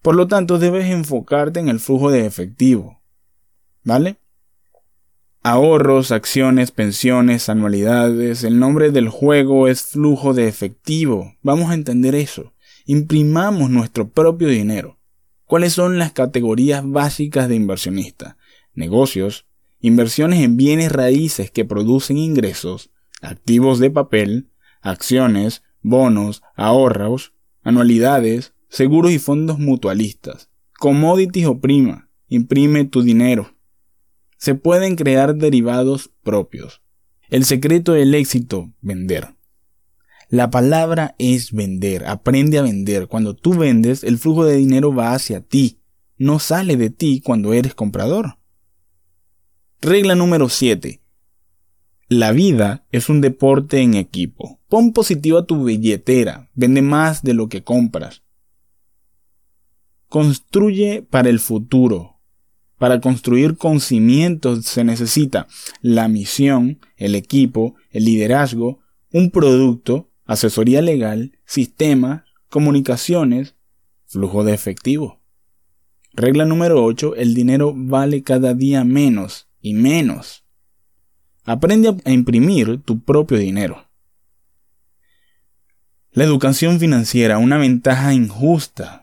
Por 0.04 0.16
lo 0.16 0.28
tanto, 0.28 0.60
debes 0.60 0.86
enfocarte 0.92 1.62
en 1.62 1.70
el 1.70 1.80
flujo 1.80 2.12
de 2.12 2.26
efectivo. 2.26 3.02
¿Vale? 3.86 4.18
Ahorros, 5.42 6.12
acciones, 6.12 6.72
pensiones, 6.72 7.48
anualidades, 7.48 8.44
el 8.44 8.60
nombre 8.60 8.92
del 8.92 9.08
juego 9.08 9.70
es 9.70 9.82
flujo 9.84 10.34
de 10.34 10.50
efectivo. 10.50 11.36
Vamos 11.42 11.72
a 11.72 11.74
entender 11.74 12.16
eso. 12.16 12.54
Imprimamos 12.86 13.70
nuestro 13.70 14.10
propio 14.10 14.50
dinero. 14.50 15.00
¿Cuáles 15.46 15.72
son 15.72 15.98
las 15.98 16.12
categorías 16.12 16.84
básicas 16.86 17.48
de 17.48 17.56
inversionista? 17.56 18.36
Negocios, 18.74 19.46
inversiones 19.80 20.42
en 20.42 20.58
bienes 20.58 20.92
raíces 20.92 21.50
que 21.50 21.64
producen 21.64 22.18
ingresos, 22.18 22.92
activos 23.22 23.80
de 23.80 23.90
papel, 23.90 24.50
acciones, 24.82 25.64
bonos, 25.82 26.42
ahorros, 26.56 27.34
anualidades, 27.64 28.54
seguros 28.74 29.12
y 29.12 29.20
fondos 29.20 29.60
mutualistas, 29.60 30.50
commodities 30.80 31.46
o 31.46 31.60
prima, 31.60 32.10
imprime 32.28 32.86
tu 32.86 33.04
dinero. 33.04 33.56
Se 34.40 34.56
pueden 34.56 34.96
crear 34.96 35.36
derivados 35.36 36.10
propios. 36.24 36.82
El 37.30 37.46
secreto 37.46 37.94
del 37.94 38.16
éxito, 38.16 38.74
vender. 38.82 39.36
La 40.28 40.50
palabra 40.50 41.14
es 41.20 41.52
vender, 41.52 42.08
aprende 42.08 42.58
a 42.58 42.64
vender. 42.64 43.08
Cuando 43.08 43.36
tú 43.36 43.54
vendes, 43.54 44.04
el 44.04 44.18
flujo 44.18 44.44
de 44.44 44.56
dinero 44.56 44.92
va 44.92 45.14
hacia 45.14 45.42
ti, 45.42 45.78
no 46.18 46.40
sale 46.40 46.76
de 46.76 46.90
ti 46.90 47.22
cuando 47.24 47.54
eres 47.54 47.76
comprador. 47.76 48.40
Regla 49.82 50.16
número 50.16 50.50
7. 50.50 51.00
La 52.10 52.32
vida 52.32 52.88
es 52.92 53.08
un 53.08 53.22
deporte 53.22 53.82
en 53.82 53.94
equipo. 53.94 54.60
Pon 54.68 54.94
positivo 54.94 55.38
a 55.38 55.46
tu 55.46 55.64
billetera. 55.64 56.50
Vende 56.56 56.82
más 56.82 57.22
de 57.22 57.36
lo 57.36 57.50
que 57.50 57.64
compras. 57.64 58.23
Construye 60.14 61.02
para 61.02 61.30
el 61.30 61.40
futuro. 61.40 62.20
Para 62.78 63.02
construir 63.02 63.58
con 63.58 63.80
cimientos 63.80 64.64
se 64.64 64.84
necesita 64.84 65.48
la 65.82 66.08
misión, 66.08 66.80
el 66.98 67.16
equipo, 67.16 67.74
el 67.90 68.06
liderazgo, 68.06 68.78
un 69.12 69.32
producto, 69.32 70.12
asesoría 70.26 70.84
legal, 70.84 71.40
sistema, 71.46 72.26
comunicaciones, 72.50 73.56
flujo 74.06 74.44
de 74.44 74.54
efectivo. 74.54 75.20
Regla 76.14 76.46
número 76.46 76.84
8. 76.84 77.16
El 77.16 77.34
dinero 77.34 77.74
vale 77.76 78.22
cada 78.22 78.54
día 78.54 78.84
menos 78.84 79.48
y 79.62 79.74
menos. 79.74 80.44
Aprende 81.44 81.98
a 82.06 82.12
imprimir 82.12 82.84
tu 82.84 83.00
propio 83.00 83.40
dinero. 83.40 83.88
La 86.12 86.24
educación 86.24 86.80
financiera, 86.80 87.40
una 87.40 87.58
ventaja 87.58 88.14
injusta. 88.14 89.03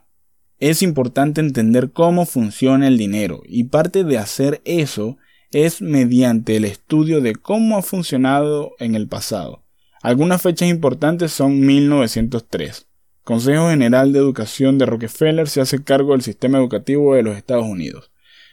Es 0.61 0.83
importante 0.83 1.40
entender 1.40 1.90
cómo 1.90 2.26
funciona 2.26 2.87
el 2.87 2.99
dinero 2.99 3.43
y 3.47 3.64
parte 3.64 4.05
de 4.05 4.19
hacer 4.19 4.61
eso 4.67 5.17
es 5.52 5.81
mediante 5.81 6.57
el 6.57 6.67
estudio 6.67 7.23
de 7.23 7.35
cómo 7.35 7.79
ha 7.79 7.83
funcionado 7.83 8.73
en 8.79 8.95
el 8.95 9.09
pasado. 9.09 9.64
Algunas 10.02 10.43
fechas 10.43 10.69
importantes 10.69 11.33
son 11.33 11.61
1903. 11.61 12.87
Consejo 13.25 13.71
General 13.71 14.12
de 14.12 14.19
Educación 14.19 14.76
de 14.76 14.85
Rockefeller 14.85 15.49
se 15.49 15.62
hace 15.62 15.83
cargo 15.83 16.12
del 16.12 16.21
sistema 16.21 16.59
educativo 16.59 17.14
de 17.14 17.23
los 17.23 17.38
Estados 17.38 17.64
Unidos. 17.64 18.11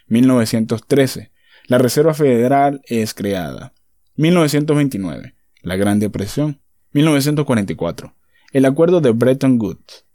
1913. 0.08 1.32
La 1.68 1.78
Reserva 1.78 2.14
Federal 2.14 2.82
es 2.86 3.14
creada. 3.14 3.74
1929. 4.16 5.36
La 5.62 5.76
Gran 5.76 6.00
Depresión. 6.00 6.62
1944. 6.94 8.16
El 8.54 8.64
Acuerdo 8.64 9.02
de 9.02 9.12
Bretton 9.12 9.60
Woods. 9.60 10.07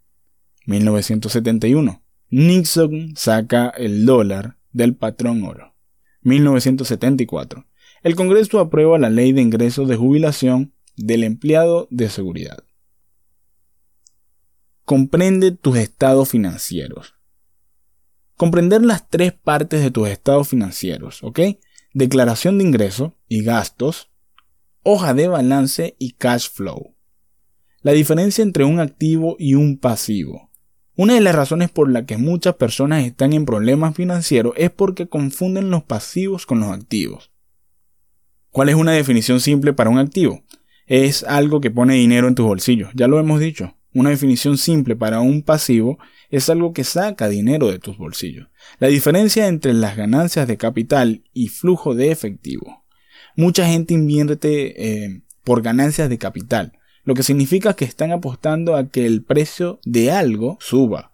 1971. 0.66 2.02
Nixon 2.30 3.14
saca 3.16 3.68
el 3.68 4.06
dólar 4.06 4.58
del 4.72 4.94
patrón 4.96 5.44
oro. 5.44 5.74
1974. 6.22 7.66
El 8.02 8.16
Congreso 8.16 8.58
aprueba 8.58 8.98
la 8.98 9.10
ley 9.10 9.32
de 9.32 9.42
ingresos 9.42 9.88
de 9.88 9.96
jubilación 9.96 10.74
del 10.96 11.24
empleado 11.24 11.88
de 11.90 12.08
seguridad. 12.08 12.64
Comprende 14.84 15.52
tus 15.52 15.76
estados 15.76 16.28
financieros. 16.28 17.14
Comprender 18.36 18.82
las 18.82 19.08
tres 19.08 19.32
partes 19.32 19.82
de 19.82 19.90
tus 19.90 20.08
estados 20.08 20.48
financieros, 20.48 21.22
¿ok? 21.22 21.40
Declaración 21.92 22.58
de 22.58 22.64
ingreso 22.64 23.16
y 23.28 23.44
gastos, 23.44 24.10
hoja 24.82 25.14
de 25.14 25.28
balance 25.28 25.94
y 25.98 26.12
cash 26.12 26.50
flow. 26.50 26.96
La 27.82 27.92
diferencia 27.92 28.42
entre 28.42 28.64
un 28.64 28.80
activo 28.80 29.36
y 29.38 29.54
un 29.54 29.78
pasivo. 29.78 30.51
Una 31.02 31.14
de 31.14 31.20
las 31.20 31.34
razones 31.34 31.68
por 31.68 31.90
la 31.90 32.06
que 32.06 32.16
muchas 32.16 32.54
personas 32.54 33.04
están 33.04 33.32
en 33.32 33.44
problemas 33.44 33.96
financieros 33.96 34.54
es 34.56 34.70
porque 34.70 35.08
confunden 35.08 35.68
los 35.68 35.82
pasivos 35.82 36.46
con 36.46 36.60
los 36.60 36.70
activos. 36.70 37.32
¿Cuál 38.50 38.68
es 38.68 38.76
una 38.76 38.92
definición 38.92 39.40
simple 39.40 39.72
para 39.72 39.90
un 39.90 39.98
activo? 39.98 40.44
Es 40.86 41.24
algo 41.24 41.60
que 41.60 41.72
pone 41.72 41.94
dinero 41.94 42.28
en 42.28 42.36
tus 42.36 42.46
bolsillos, 42.46 42.92
ya 42.94 43.08
lo 43.08 43.18
hemos 43.18 43.40
dicho. 43.40 43.76
Una 43.92 44.10
definición 44.10 44.56
simple 44.56 44.94
para 44.94 45.18
un 45.18 45.42
pasivo 45.42 45.98
es 46.30 46.48
algo 46.48 46.72
que 46.72 46.84
saca 46.84 47.28
dinero 47.28 47.68
de 47.68 47.80
tus 47.80 47.98
bolsillos. 47.98 48.46
La 48.78 48.86
diferencia 48.86 49.48
entre 49.48 49.72
las 49.72 49.96
ganancias 49.96 50.46
de 50.46 50.56
capital 50.56 51.24
y 51.32 51.48
flujo 51.48 51.96
de 51.96 52.12
efectivo. 52.12 52.84
Mucha 53.34 53.66
gente 53.66 53.92
invierte 53.92 54.86
eh, 54.86 55.22
por 55.42 55.62
ganancias 55.62 56.08
de 56.08 56.18
capital, 56.18 56.78
lo 57.04 57.14
que 57.14 57.22
significa 57.22 57.74
que 57.74 57.84
están 57.84 58.12
apostando 58.12 58.76
a 58.76 58.88
que 58.88 59.06
el 59.06 59.22
precio 59.22 59.80
de 59.84 60.10
algo 60.10 60.58
suba. 60.60 61.12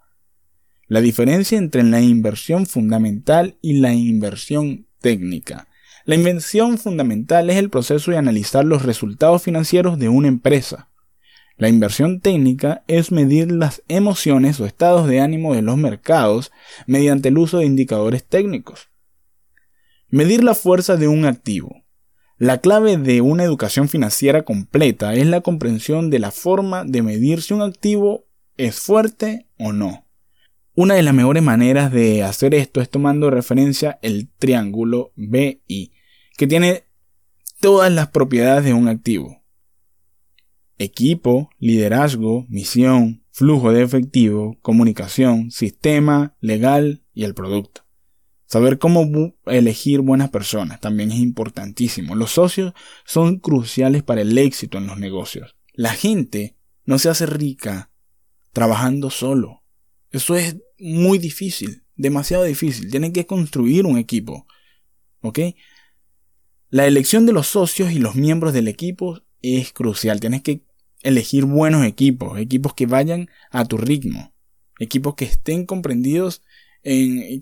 La 0.87 1.01
diferencia 1.01 1.59
entre 1.59 1.83
la 1.83 2.01
inversión 2.01 2.67
fundamental 2.67 3.57
y 3.61 3.75
la 3.75 3.93
inversión 3.93 4.87
técnica. 5.01 5.69
La 6.05 6.15
inversión 6.15 6.79
fundamental 6.79 7.51
es 7.51 7.57
el 7.57 7.69
proceso 7.69 8.11
de 8.11 8.17
analizar 8.17 8.65
los 8.65 8.83
resultados 8.83 9.43
financieros 9.43 9.99
de 9.99 10.09
una 10.09 10.29
empresa. 10.29 10.89
La 11.59 11.69
inversión 11.69 12.21
técnica 12.21 12.85
es 12.87 13.13
medir 13.13 13.51
las 13.51 13.83
emociones 13.89 14.61
o 14.61 14.67
estados 14.67 15.09
de 15.09 15.21
ánimo 15.21 15.55
de 15.55 15.63
los 15.63 15.77
mercados 15.77 16.53
mediante 16.87 17.29
el 17.29 17.37
uso 17.37 17.59
de 17.59 17.67
indicadores 17.67 18.25
técnicos. 18.25 18.89
Medir 20.09 20.45
la 20.45 20.55
fuerza 20.55 20.97
de 20.97 21.09
un 21.09 21.27
activo. 21.27 21.85
La 22.39 22.59
clave 22.59 22.97
de 22.97 23.21
una 23.21 23.43
educación 23.43 23.89
financiera 23.89 24.45
completa 24.45 25.13
es 25.15 25.27
la 25.27 25.41
comprensión 25.41 26.09
de 26.09 26.21
la 26.21 26.31
forma 26.31 26.85
de 26.85 27.03
medir 27.03 27.43
si 27.43 27.53
un 27.53 27.63
activo 27.63 28.29
es 28.57 28.79
fuerte 28.79 29.49
o 29.59 29.73
no. 29.73 30.07
Una 30.77 30.95
de 30.95 31.03
las 31.03 31.15
mejores 31.15 31.43
maneras 31.43 31.91
de 31.91 32.23
hacer 32.23 32.55
esto 32.55 32.81
es 32.81 32.89
tomando 32.89 33.29
referencia 33.31 33.99
el 34.03 34.29
triángulo 34.39 35.11
BI, 35.17 35.91
que 36.37 36.47
tiene 36.47 36.85
todas 37.61 37.91
las 37.91 38.07
propiedades 38.11 38.65
de 38.65 38.73
un 38.73 38.87
activo. 38.87 39.43
Equipo, 40.79 41.51
liderazgo, 41.59 42.47
misión, 42.49 43.25
flujo 43.33 43.73
de 43.73 43.83
efectivo, 43.83 44.57
comunicación, 44.63 45.51
sistema, 45.51 46.37
legal 46.41 47.03
y 47.13 47.25
el 47.25 47.35
producto. 47.35 47.88
Saber 48.49 48.79
cómo 48.79 49.35
elegir 49.45 50.01
buenas 50.01 50.31
personas 50.31 50.81
también 50.81 51.13
es 51.13 51.19
importantísimo. 51.19 52.15
Los 52.15 52.33
socios 52.33 52.73
son 53.05 53.41
cruciales 53.41 54.03
para 54.03 54.23
el 54.23 54.37
éxito 54.39 54.79
en 54.79 54.87
los 54.87 54.99
negocios. 54.99 55.55
La 55.75 55.93
gente 55.93 56.57
no 56.87 56.99
se 56.99 57.11
hace 57.11 57.27
rica 57.27 57.91
trabajando 58.53 59.11
solo. 59.11 59.65
Eso 60.11 60.35
es 60.35 60.57
muy 60.79 61.19
difícil, 61.19 61.85
demasiado 61.95 62.45
difícil. 62.45 62.91
Tienen 62.91 63.13
que 63.13 63.27
construir 63.27 63.85
un 63.85 63.99
equipo. 63.99 64.47
¿Ok? 65.21 65.41
La 66.71 66.87
elección 66.87 67.27
de 67.27 67.35
los 67.35 67.49
socios 67.49 67.93
y 67.93 67.99
los 67.99 68.15
miembros 68.15 68.55
del 68.55 68.69
equipo 68.69 69.21
es 69.43 69.75
crucial. 69.75 70.21
Tienes 70.21 70.41
que 70.41 70.65
elegir 71.03 71.45
buenos 71.45 71.85
equipos, 71.85 72.39
equipos 72.39 72.73
que 72.73 72.87
vayan 72.87 73.29
a 73.51 73.67
tu 73.67 73.77
ritmo, 73.77 74.33
equipos 74.79 75.17
que 75.17 75.27
estén 75.27 75.67
comprendidos 75.67 76.43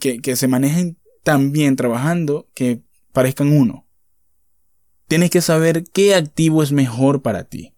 que, 0.00 0.20
que 0.20 0.36
se 0.36 0.48
manejen 0.48 0.98
tan 1.22 1.52
bien 1.52 1.76
trabajando 1.76 2.48
que 2.54 2.82
parezcan 3.12 3.52
uno. 3.52 3.86
Tienes 5.08 5.30
que 5.30 5.40
saber 5.40 5.84
qué 5.92 6.14
activo 6.14 6.62
es 6.62 6.72
mejor 6.72 7.22
para 7.22 7.44
ti. 7.44 7.74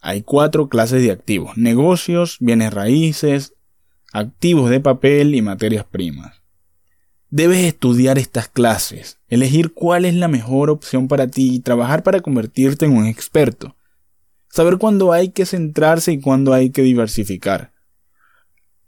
Hay 0.00 0.22
cuatro 0.22 0.68
clases 0.68 1.02
de 1.02 1.10
activos. 1.10 1.56
Negocios, 1.56 2.36
bienes 2.40 2.72
raíces, 2.72 3.54
activos 4.12 4.70
de 4.70 4.80
papel 4.80 5.34
y 5.34 5.42
materias 5.42 5.84
primas. 5.84 6.42
Debes 7.28 7.64
estudiar 7.64 8.18
estas 8.18 8.48
clases, 8.48 9.18
elegir 9.28 9.74
cuál 9.74 10.04
es 10.04 10.14
la 10.14 10.28
mejor 10.28 10.70
opción 10.70 11.08
para 11.08 11.26
ti 11.26 11.54
y 11.54 11.60
trabajar 11.60 12.02
para 12.02 12.20
convertirte 12.20 12.86
en 12.86 12.96
un 12.96 13.06
experto. 13.06 13.76
Saber 14.48 14.78
cuándo 14.78 15.12
hay 15.12 15.30
que 15.30 15.44
centrarse 15.44 16.12
y 16.12 16.20
cuándo 16.20 16.54
hay 16.54 16.70
que 16.70 16.82
diversificar. 16.82 17.72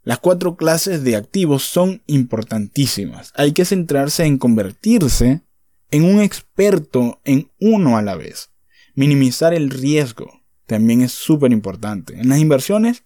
Las 0.09 0.21
cuatro 0.21 0.57
clases 0.57 1.05
de 1.05 1.17
activos 1.17 1.65
son 1.65 2.03
importantísimas. 2.07 3.31
Hay 3.37 3.53
que 3.53 3.67
centrarse 3.67 4.25
en 4.25 4.39
convertirse 4.39 5.43
en 5.91 6.05
un 6.05 6.23
experto 6.23 7.21
en 7.25 7.51
uno 7.61 7.99
a 7.99 8.01
la 8.01 8.17
vez. 8.17 8.51
Minimizar 8.95 9.53
el 9.53 9.69
riesgo 9.69 10.47
también 10.65 11.03
es 11.03 11.13
súper 11.13 11.53
importante. 11.53 12.19
En 12.19 12.31
las 12.31 12.39
inversiones, 12.39 13.05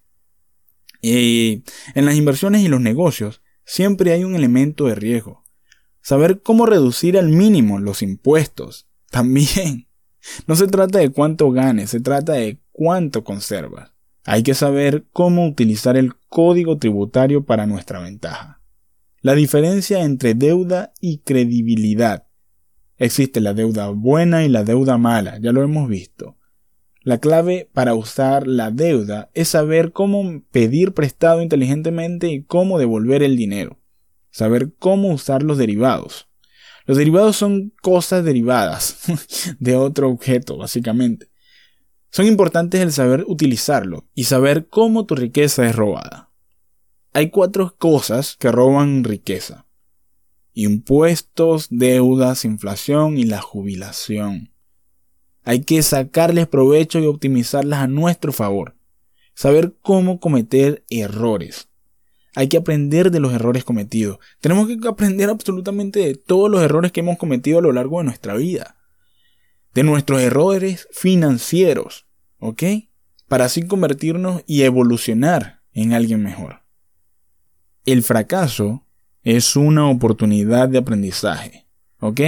y 1.01 1.65
en 1.93 2.05
las 2.05 2.15
inversiones 2.15 2.61
y 2.61 2.69
los 2.69 2.79
negocios, 2.79 3.41
siempre 3.65 4.13
hay 4.13 4.23
un 4.23 4.35
elemento 4.35 4.85
de 4.85 4.95
riesgo. 4.95 5.43
Saber 6.01 6.41
cómo 6.41 6.65
reducir 6.65 7.17
al 7.17 7.27
mínimo 7.27 7.79
los 7.79 8.01
impuestos 8.01 8.87
también. 9.11 9.89
No 10.47 10.55
se 10.55 10.67
trata 10.67 10.99
de 10.99 11.09
cuánto 11.09 11.51
ganes, 11.51 11.89
se 11.89 11.99
trata 11.99 12.31
de 12.31 12.61
cuánto 12.71 13.25
conservas. 13.25 13.92
Hay 14.25 14.43
que 14.43 14.53
saber 14.53 15.05
cómo 15.11 15.45
utilizar 15.45 15.97
el 15.97 16.15
código 16.29 16.77
tributario 16.77 17.45
para 17.45 17.65
nuestra 17.65 17.99
ventaja. 17.99 18.61
La 19.21 19.35
diferencia 19.35 20.03
entre 20.03 20.33
deuda 20.33 20.93
y 21.01 21.19
credibilidad. 21.19 22.27
Existe 22.97 23.41
la 23.41 23.53
deuda 23.53 23.89
buena 23.89 24.45
y 24.45 24.49
la 24.49 24.63
deuda 24.63 24.97
mala, 24.97 25.39
ya 25.39 25.51
lo 25.51 25.63
hemos 25.63 25.89
visto. 25.89 26.37
La 27.01 27.17
clave 27.17 27.69
para 27.73 27.95
usar 27.95 28.47
la 28.47 28.71
deuda 28.71 29.29
es 29.33 29.49
saber 29.49 29.91
cómo 29.91 30.41
pedir 30.51 30.93
prestado 30.93 31.41
inteligentemente 31.41 32.29
y 32.29 32.43
cómo 32.43 32.79
devolver 32.79 33.23
el 33.23 33.35
dinero. 33.35 33.79
Saber 34.31 34.73
cómo 34.79 35.09
usar 35.09 35.43
los 35.43 35.57
derivados. 35.57 36.29
Los 36.85 36.97
derivados 36.97 37.35
son 37.35 37.73
cosas 37.81 38.23
derivadas 38.23 38.99
de 39.59 39.75
otro 39.75 40.09
objeto, 40.09 40.57
básicamente. 40.57 41.27
Son 42.13 42.27
importantes 42.27 42.79
el 42.79 42.91
saber 42.91 43.25
utilizarlo 43.27 44.05
y 44.13 44.25
saber 44.25 44.67
cómo 44.67 45.07
tu 45.07 45.15
riqueza 45.15 45.67
es 45.67 45.75
robada. 45.75 46.29
Hay 47.11 47.31
cuatro 47.31 47.75
cosas 47.79 48.37
que 48.37 48.51
roban 48.51 49.03
riqueza. 49.03 49.65
Impuestos, 50.53 51.69
deudas, 51.71 52.45
inflación 52.45 53.17
y 53.17 53.23
la 53.23 53.41
jubilación. 53.41 54.51
Hay 55.43 55.61
que 55.61 55.81
sacarles 55.81 56.45
provecho 56.45 56.99
y 56.99 57.07
optimizarlas 57.07 57.79
a 57.79 57.87
nuestro 57.87 58.31
favor. 58.31 58.75
Saber 59.33 59.73
cómo 59.81 60.19
cometer 60.19 60.85
errores. 60.91 61.67
Hay 62.35 62.47
que 62.47 62.57
aprender 62.57 63.09
de 63.09 63.21
los 63.21 63.33
errores 63.33 63.63
cometidos. 63.63 64.19
Tenemos 64.39 64.67
que 64.67 64.87
aprender 64.87 65.31
absolutamente 65.31 66.01
de 66.01 66.13
todos 66.13 66.51
los 66.51 66.61
errores 66.61 66.91
que 66.91 66.99
hemos 66.99 67.17
cometido 67.17 67.57
a 67.57 67.63
lo 67.63 67.71
largo 67.71 67.97
de 67.97 68.03
nuestra 68.03 68.35
vida 68.35 68.77
de 69.73 69.83
nuestros 69.83 70.21
errores 70.21 70.87
financieros, 70.91 72.05
¿ok? 72.39 72.63
Para 73.27 73.45
así 73.45 73.65
convertirnos 73.65 74.43
y 74.45 74.63
evolucionar 74.63 75.61
en 75.73 75.93
alguien 75.93 76.21
mejor. 76.21 76.61
El 77.85 78.03
fracaso 78.03 78.85
es 79.23 79.55
una 79.55 79.89
oportunidad 79.89 80.69
de 80.69 80.77
aprendizaje, 80.77 81.65
¿ok? 81.99 82.21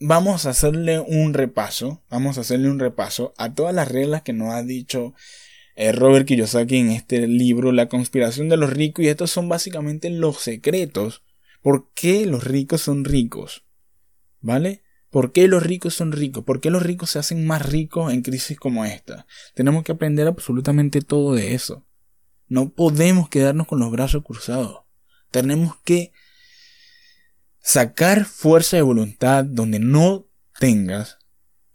Vamos 0.00 0.46
a 0.46 0.50
hacerle 0.50 0.98
un 0.98 1.32
repaso, 1.34 2.02
vamos 2.10 2.36
a 2.36 2.40
hacerle 2.40 2.68
un 2.70 2.80
repaso 2.80 3.32
a 3.36 3.54
todas 3.54 3.74
las 3.74 3.88
reglas 3.88 4.22
que 4.22 4.32
nos 4.32 4.52
ha 4.52 4.62
dicho 4.62 5.14
eh, 5.76 5.92
Robert 5.92 6.26
Kiyosaki 6.26 6.78
en 6.78 6.90
este 6.90 7.26
libro, 7.28 7.70
La 7.70 7.88
conspiración 7.88 8.48
de 8.48 8.56
los 8.56 8.70
ricos, 8.70 9.04
y 9.04 9.08
estos 9.08 9.30
son 9.30 9.48
básicamente 9.48 10.10
los 10.10 10.38
secretos 10.38 11.22
por 11.62 11.92
qué 11.94 12.26
los 12.26 12.44
ricos 12.44 12.82
son 12.82 13.04
ricos, 13.04 13.64
¿vale? 14.40 14.82
¿Por 15.12 15.32
qué 15.32 15.46
los 15.46 15.62
ricos 15.62 15.92
son 15.92 16.10
ricos? 16.10 16.42
¿Por 16.42 16.62
qué 16.62 16.70
los 16.70 16.82
ricos 16.82 17.10
se 17.10 17.18
hacen 17.18 17.46
más 17.46 17.60
ricos 17.66 18.10
en 18.10 18.22
crisis 18.22 18.58
como 18.58 18.86
esta? 18.86 19.26
Tenemos 19.54 19.84
que 19.84 19.92
aprender 19.92 20.26
absolutamente 20.26 21.02
todo 21.02 21.34
de 21.34 21.52
eso. 21.52 21.86
No 22.48 22.70
podemos 22.70 23.28
quedarnos 23.28 23.66
con 23.66 23.78
los 23.78 23.90
brazos 23.90 24.24
cruzados. 24.24 24.84
Tenemos 25.30 25.76
que 25.84 26.12
sacar 27.60 28.24
fuerza 28.24 28.76
de 28.76 28.82
voluntad 28.82 29.44
donde 29.44 29.80
no 29.80 30.30
tengas, 30.58 31.18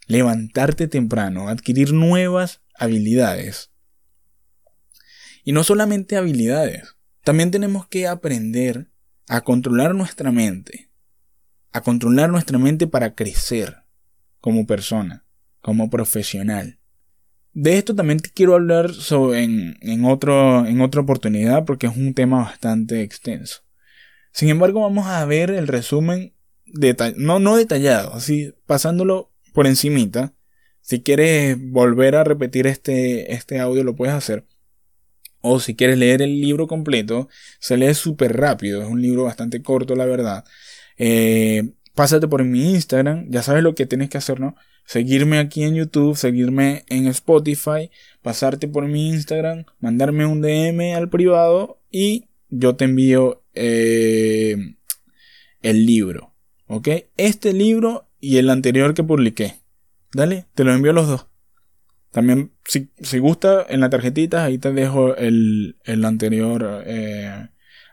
levantarte 0.08 0.88
temprano, 0.88 1.47
adquirir 1.47 1.93
nuevas 1.93 2.62
habilidades. 2.73 3.69
Y 5.43 5.52
no 5.52 5.63
solamente 5.63 6.17
habilidades, 6.17 6.95
también 7.23 7.52
tenemos 7.52 7.86
que 7.86 8.08
aprender 8.08 8.89
a 9.28 9.41
controlar 9.41 9.93
nuestra 9.93 10.32
mente, 10.32 10.87
a 11.72 11.82
controlar 11.82 12.30
nuestra 12.30 12.58
mente 12.58 12.88
para 12.88 13.16
crecer 13.16 13.78
como 14.40 14.66
persona, 14.66 15.26
como 15.62 15.90
profesional. 15.90 16.80
De 17.54 17.78
esto 17.78 17.96
también 17.96 18.20
te 18.20 18.30
quiero 18.30 18.54
hablar 18.54 18.92
en, 19.34 20.06
otro, 20.06 20.66
en 20.66 20.82
otra 20.82 21.02
oportunidad 21.02 21.66
porque 21.66 21.88
es 21.88 21.98
un 21.98 22.14
tema 22.14 22.44
bastante 22.44 23.02
extenso. 23.02 23.64
Sin 24.32 24.50
embargo, 24.50 24.82
vamos 24.82 25.08
a 25.08 25.26
ver 25.26 25.50
el 25.50 25.68
resumen, 25.68 26.36
no, 27.16 27.40
no 27.40 27.58
detallado, 27.58 28.14
así 28.14 28.54
pasándolo 28.68 29.32
por 29.54 29.66
encimita. 29.66 30.36
Si 30.82 31.02
quieres 31.02 31.58
volver 31.60 32.16
a 32.16 32.24
repetir 32.24 32.68
este, 32.68 33.34
este 33.34 33.60
audio, 33.60 33.84
lo 33.84 33.96
puedes 33.96 34.14
hacer. 34.14 34.46
O 35.42 35.60
si 35.60 35.76
quieres 35.76 35.98
leer 35.98 36.22
el 36.22 36.40
libro 36.40 36.68
completo, 36.68 37.28
se 37.60 37.78
lee 37.78 37.94
súper 37.94 38.38
rápido. 38.38 38.82
Es 38.84 38.88
un 38.88 39.02
libro 39.02 39.24
bastante 39.24 39.62
corto, 39.62 39.96
la 39.96 40.06
verdad. 40.06 40.46
Eh, 40.98 41.74
pásate 41.96 42.28
por 42.28 42.44
mi 42.44 42.72
Instagram, 42.72 43.28
ya 43.30 43.42
sabes 43.42 43.64
lo 43.64 43.76
que 43.76 43.86
tienes 43.86 44.10
que 44.10 44.18
hacer, 44.18 44.40
¿no? 44.40 44.56
Seguirme 44.86 45.40
aquí 45.40 45.64
en 45.64 45.76
YouTube, 45.76 46.16
seguirme 46.16 46.86
en 46.88 47.08
Spotify, 47.08 47.92
pasarte 48.22 48.68
por 48.68 48.88
mi 48.88 49.10
Instagram, 49.10 49.66
mandarme 49.80 50.26
un 50.26 50.42
DM 50.42 50.96
al 50.96 51.10
privado 51.10 51.82
y 51.92 52.26
yo 52.50 52.76
te 52.76 52.86
envío 52.86 53.44
eh, 53.54 54.56
el 55.62 55.86
libro. 55.86 56.34
¿Ok? 56.68 56.90
Este 57.18 57.54
libro 57.54 58.10
y 58.20 58.38
el 58.38 58.50
anterior 58.50 58.94
que 58.94 59.04
publiqué. 59.04 59.56
Dale, 60.14 60.46
te 60.54 60.64
lo 60.64 60.74
envío 60.74 60.94
los 60.94 61.08
dos. 61.08 61.28
También, 62.12 62.54
si, 62.66 62.90
si 63.02 63.20
gusta, 63.20 63.66
en 63.68 63.80
la 63.82 63.90
tarjetita, 63.90 64.44
ahí 64.44 64.58
te 64.58 64.72
dejo 64.72 65.16
el, 65.16 65.78
el 65.84 66.06
anterior 66.06 66.84
eh, 66.86 67.50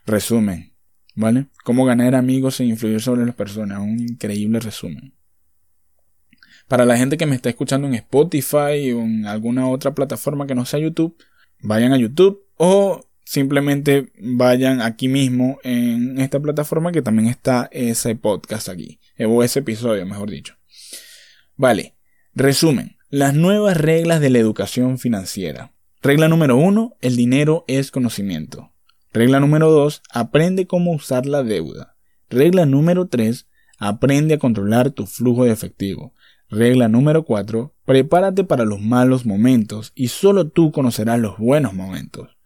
resumen. 0.06 0.73
¿Vale? 1.14 1.46
Cómo 1.64 1.84
ganar 1.84 2.14
amigos 2.14 2.60
e 2.60 2.64
influir 2.64 3.00
sobre 3.00 3.24
las 3.24 3.34
personas. 3.34 3.78
Un 3.78 4.00
increíble 4.00 4.60
resumen. 4.60 5.14
Para 6.66 6.84
la 6.84 6.96
gente 6.96 7.16
que 7.16 7.26
me 7.26 7.36
está 7.36 7.50
escuchando 7.50 7.86
en 7.86 7.94
Spotify 7.94 8.92
o 8.92 9.02
en 9.02 9.26
alguna 9.26 9.68
otra 9.68 9.94
plataforma 9.94 10.46
que 10.46 10.54
no 10.54 10.64
sea 10.64 10.80
YouTube, 10.80 11.16
vayan 11.60 11.92
a 11.92 11.98
YouTube 11.98 12.42
o 12.56 13.06
simplemente 13.24 14.12
vayan 14.18 14.80
aquí 14.80 15.08
mismo 15.08 15.58
en 15.62 16.18
esta 16.20 16.40
plataforma 16.40 16.92
que 16.92 17.02
también 17.02 17.28
está 17.28 17.68
ese 17.72 18.14
podcast 18.16 18.68
aquí, 18.68 19.00
o 19.18 19.42
ese 19.42 19.60
episodio, 19.60 20.04
mejor 20.06 20.30
dicho. 20.30 20.56
Vale, 21.56 21.94
resumen, 22.34 22.96
las 23.08 23.34
nuevas 23.34 23.76
reglas 23.76 24.20
de 24.20 24.30
la 24.30 24.38
educación 24.38 24.98
financiera. 24.98 25.72
Regla 26.02 26.28
número 26.28 26.56
uno, 26.56 26.96
el 27.00 27.16
dinero 27.16 27.64
es 27.66 27.90
conocimiento. 27.90 28.73
Regla 29.14 29.40
número 29.40 29.70
dos, 29.70 30.02
aprende 30.10 30.66
cómo 30.66 30.92
usar 30.92 31.24
la 31.24 31.42
deuda. 31.42 31.96
Regla 32.28 32.66
número 32.66 33.06
tres, 33.06 33.48
aprende 33.78 34.34
a 34.34 34.38
controlar 34.38 34.90
tu 34.90 35.06
flujo 35.06 35.44
de 35.44 35.52
efectivo. 35.52 36.12
Regla 36.50 36.88
número 36.88 37.24
4. 37.24 37.74
Prepárate 37.84 38.44
para 38.44 38.64
los 38.64 38.80
malos 38.80 39.26
momentos 39.26 39.92
y 39.94 40.08
solo 40.08 40.48
tú 40.50 40.70
conocerás 40.72 41.18
los 41.18 41.38
buenos 41.38 41.74
momentos. 41.74 42.36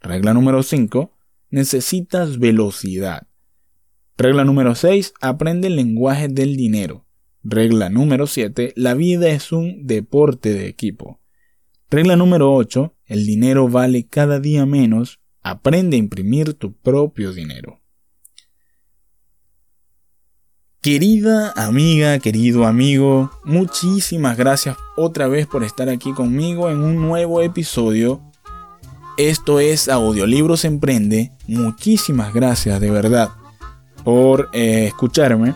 Regla 0.00 0.34
número 0.34 0.62
5. 0.62 1.12
Necesitas 1.50 2.38
velocidad. 2.38 3.26
Regla 4.16 4.44
número 4.44 4.74
6. 4.74 5.14
Aprende 5.20 5.68
el 5.68 5.76
lenguaje 5.76 6.28
del 6.28 6.56
dinero. 6.56 7.06
Regla 7.42 7.88
número 7.88 8.26
7. 8.26 8.72
La 8.76 8.94
vida 8.94 9.30
es 9.30 9.52
un 9.52 9.86
deporte 9.86 10.52
de 10.52 10.68
equipo. 10.68 11.20
Regla 11.90 12.14
número 12.16 12.52
8. 12.52 12.94
El 13.06 13.26
dinero 13.26 13.68
vale 13.68 14.06
cada 14.06 14.38
día 14.38 14.66
menos. 14.66 15.20
Aprende 15.48 15.94
a 15.94 16.00
imprimir 16.00 16.54
tu 16.54 16.72
propio 16.72 17.32
dinero. 17.32 17.80
Querida 20.80 21.52
amiga, 21.52 22.18
querido 22.18 22.66
amigo, 22.66 23.30
muchísimas 23.44 24.36
gracias 24.36 24.76
otra 24.96 25.28
vez 25.28 25.46
por 25.46 25.62
estar 25.62 25.88
aquí 25.88 26.12
conmigo 26.12 26.68
en 26.68 26.80
un 26.82 26.96
nuevo 26.96 27.42
episodio. 27.42 28.20
Esto 29.18 29.60
es 29.60 29.88
Audiolibros 29.88 30.64
Emprende. 30.64 31.30
Muchísimas 31.46 32.34
gracias 32.34 32.80
de 32.80 32.90
verdad 32.90 33.28
por 34.02 34.50
eh, 34.52 34.86
escucharme 34.88 35.54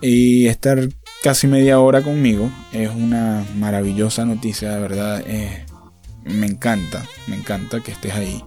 y 0.00 0.48
estar 0.48 0.80
casi 1.22 1.46
media 1.46 1.78
hora 1.78 2.02
conmigo. 2.02 2.50
Es 2.72 2.90
una 2.90 3.46
maravillosa 3.54 4.24
noticia, 4.24 4.72
de 4.72 4.80
verdad. 4.80 5.22
Eh, 5.28 5.64
me 6.24 6.46
encanta, 6.46 7.06
me 7.28 7.36
encanta 7.36 7.80
que 7.80 7.92
estés 7.92 8.12
ahí 8.12 8.42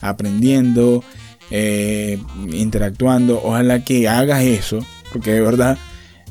aprendiendo, 0.00 1.02
eh, 1.50 2.18
interactuando. 2.52 3.40
Ojalá 3.42 3.84
que 3.84 4.08
hagas 4.08 4.42
eso 4.42 4.84
porque 5.12 5.32
de 5.32 5.40
verdad 5.40 5.78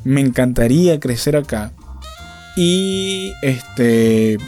me 0.04 0.20
encantaría 0.20 1.00
crecer 1.00 1.36
acá. 1.36 1.72
Y 2.56 3.32
este 3.42 4.38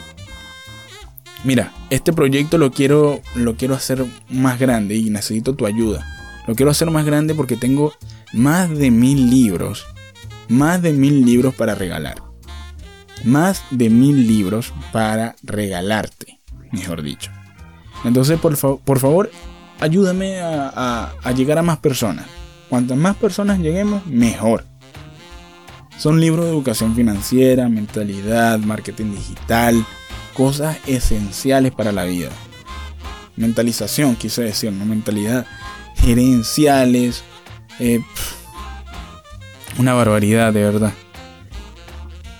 mira, 1.43 1.71
este 1.89 2.13
proyecto 2.13 2.57
lo 2.57 2.71
quiero 2.71 3.21
lo 3.35 3.55
quiero 3.55 3.75
hacer 3.75 4.05
más 4.29 4.59
grande 4.59 4.95
y 4.95 5.09
necesito 5.09 5.55
tu 5.55 5.65
ayuda. 5.65 6.05
Lo 6.47 6.55
quiero 6.55 6.71
hacer 6.71 6.89
más 6.89 7.05
grande 7.05 7.35
porque 7.35 7.55
tengo 7.55 7.93
más 8.33 8.69
de 8.69 8.91
mil 8.91 9.29
libros, 9.29 9.85
más 10.47 10.81
de 10.81 10.93
mil 10.93 11.25
libros 11.25 11.53
para 11.55 11.75
regalar. 11.75 12.15
Más 13.23 13.63
de 13.69 13.89
mil 13.89 14.27
libros 14.27 14.73
para 14.91 15.35
regalarte, 15.43 16.39
mejor 16.71 17.03
dicho. 17.03 17.31
Entonces, 18.03 18.39
por, 18.39 18.55
favor, 18.99 19.31
ayúdame 19.79 20.39
a 20.41 21.33
llegar 21.35 21.57
a 21.57 21.63
más 21.63 21.77
personas. 21.79 22.25
Cuantas 22.71 22.97
más 22.97 23.17
personas 23.17 23.59
lleguemos, 23.59 24.05
mejor. 24.05 24.63
Son 25.97 26.21
libros 26.21 26.45
de 26.45 26.51
educación 26.51 26.95
financiera, 26.95 27.67
mentalidad, 27.67 28.57
marketing 28.59 29.11
digital, 29.11 29.85
cosas 30.33 30.77
esenciales 30.87 31.73
para 31.73 31.91
la 31.91 32.05
vida. 32.05 32.29
Mentalización, 33.35 34.15
quise 34.15 34.43
decir, 34.43 34.71
no 34.71 34.85
mentalidad. 34.85 35.45
Gerenciales. 35.97 37.23
Eh, 37.79 38.01
una 39.77 39.93
barbaridad, 39.93 40.53
de 40.53 40.63
verdad. 40.63 40.93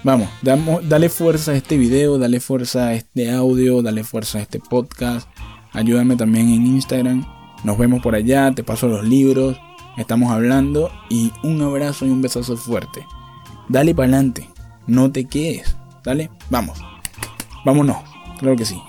Vamos, 0.04 0.30
dale 0.41 1.10
fuerza 1.10 1.52
a 1.52 1.56
este 1.56 1.78
video, 1.78 2.17
dale 2.17 2.39
fuerza 2.39 2.88
a 2.88 2.93
este 2.93 3.32
audio, 3.32 3.82
dale 3.82 4.06
fuerza 4.06 4.38
a 4.38 4.41
este 4.43 4.60
podcast. 4.60 5.28
Ayúdame 5.73 6.15
también 6.15 6.49
en 6.49 6.67
Instagram. 6.67 7.25
Nos 7.63 7.77
vemos 7.77 8.01
por 8.01 8.15
allá, 8.15 8.51
te 8.51 8.63
paso 8.63 8.88
los 8.88 9.03
libros 9.03 9.57
estamos 9.97 10.31
hablando 10.31 10.91
y 11.10 11.31
un 11.43 11.62
abrazo 11.62 12.05
y 12.05 12.10
un 12.10 12.21
besazo 12.21 12.57
fuerte. 12.57 13.05
Dale 13.69 13.95
para 13.95 14.07
adelante, 14.07 14.49
no 14.88 15.12
te 15.12 15.25
quedes. 15.25 15.75
Dale, 16.03 16.29
vamos. 16.49 16.79
Vámonos, 17.63 17.97
claro 18.39 18.55
que 18.55 18.65
sí. 18.65 18.81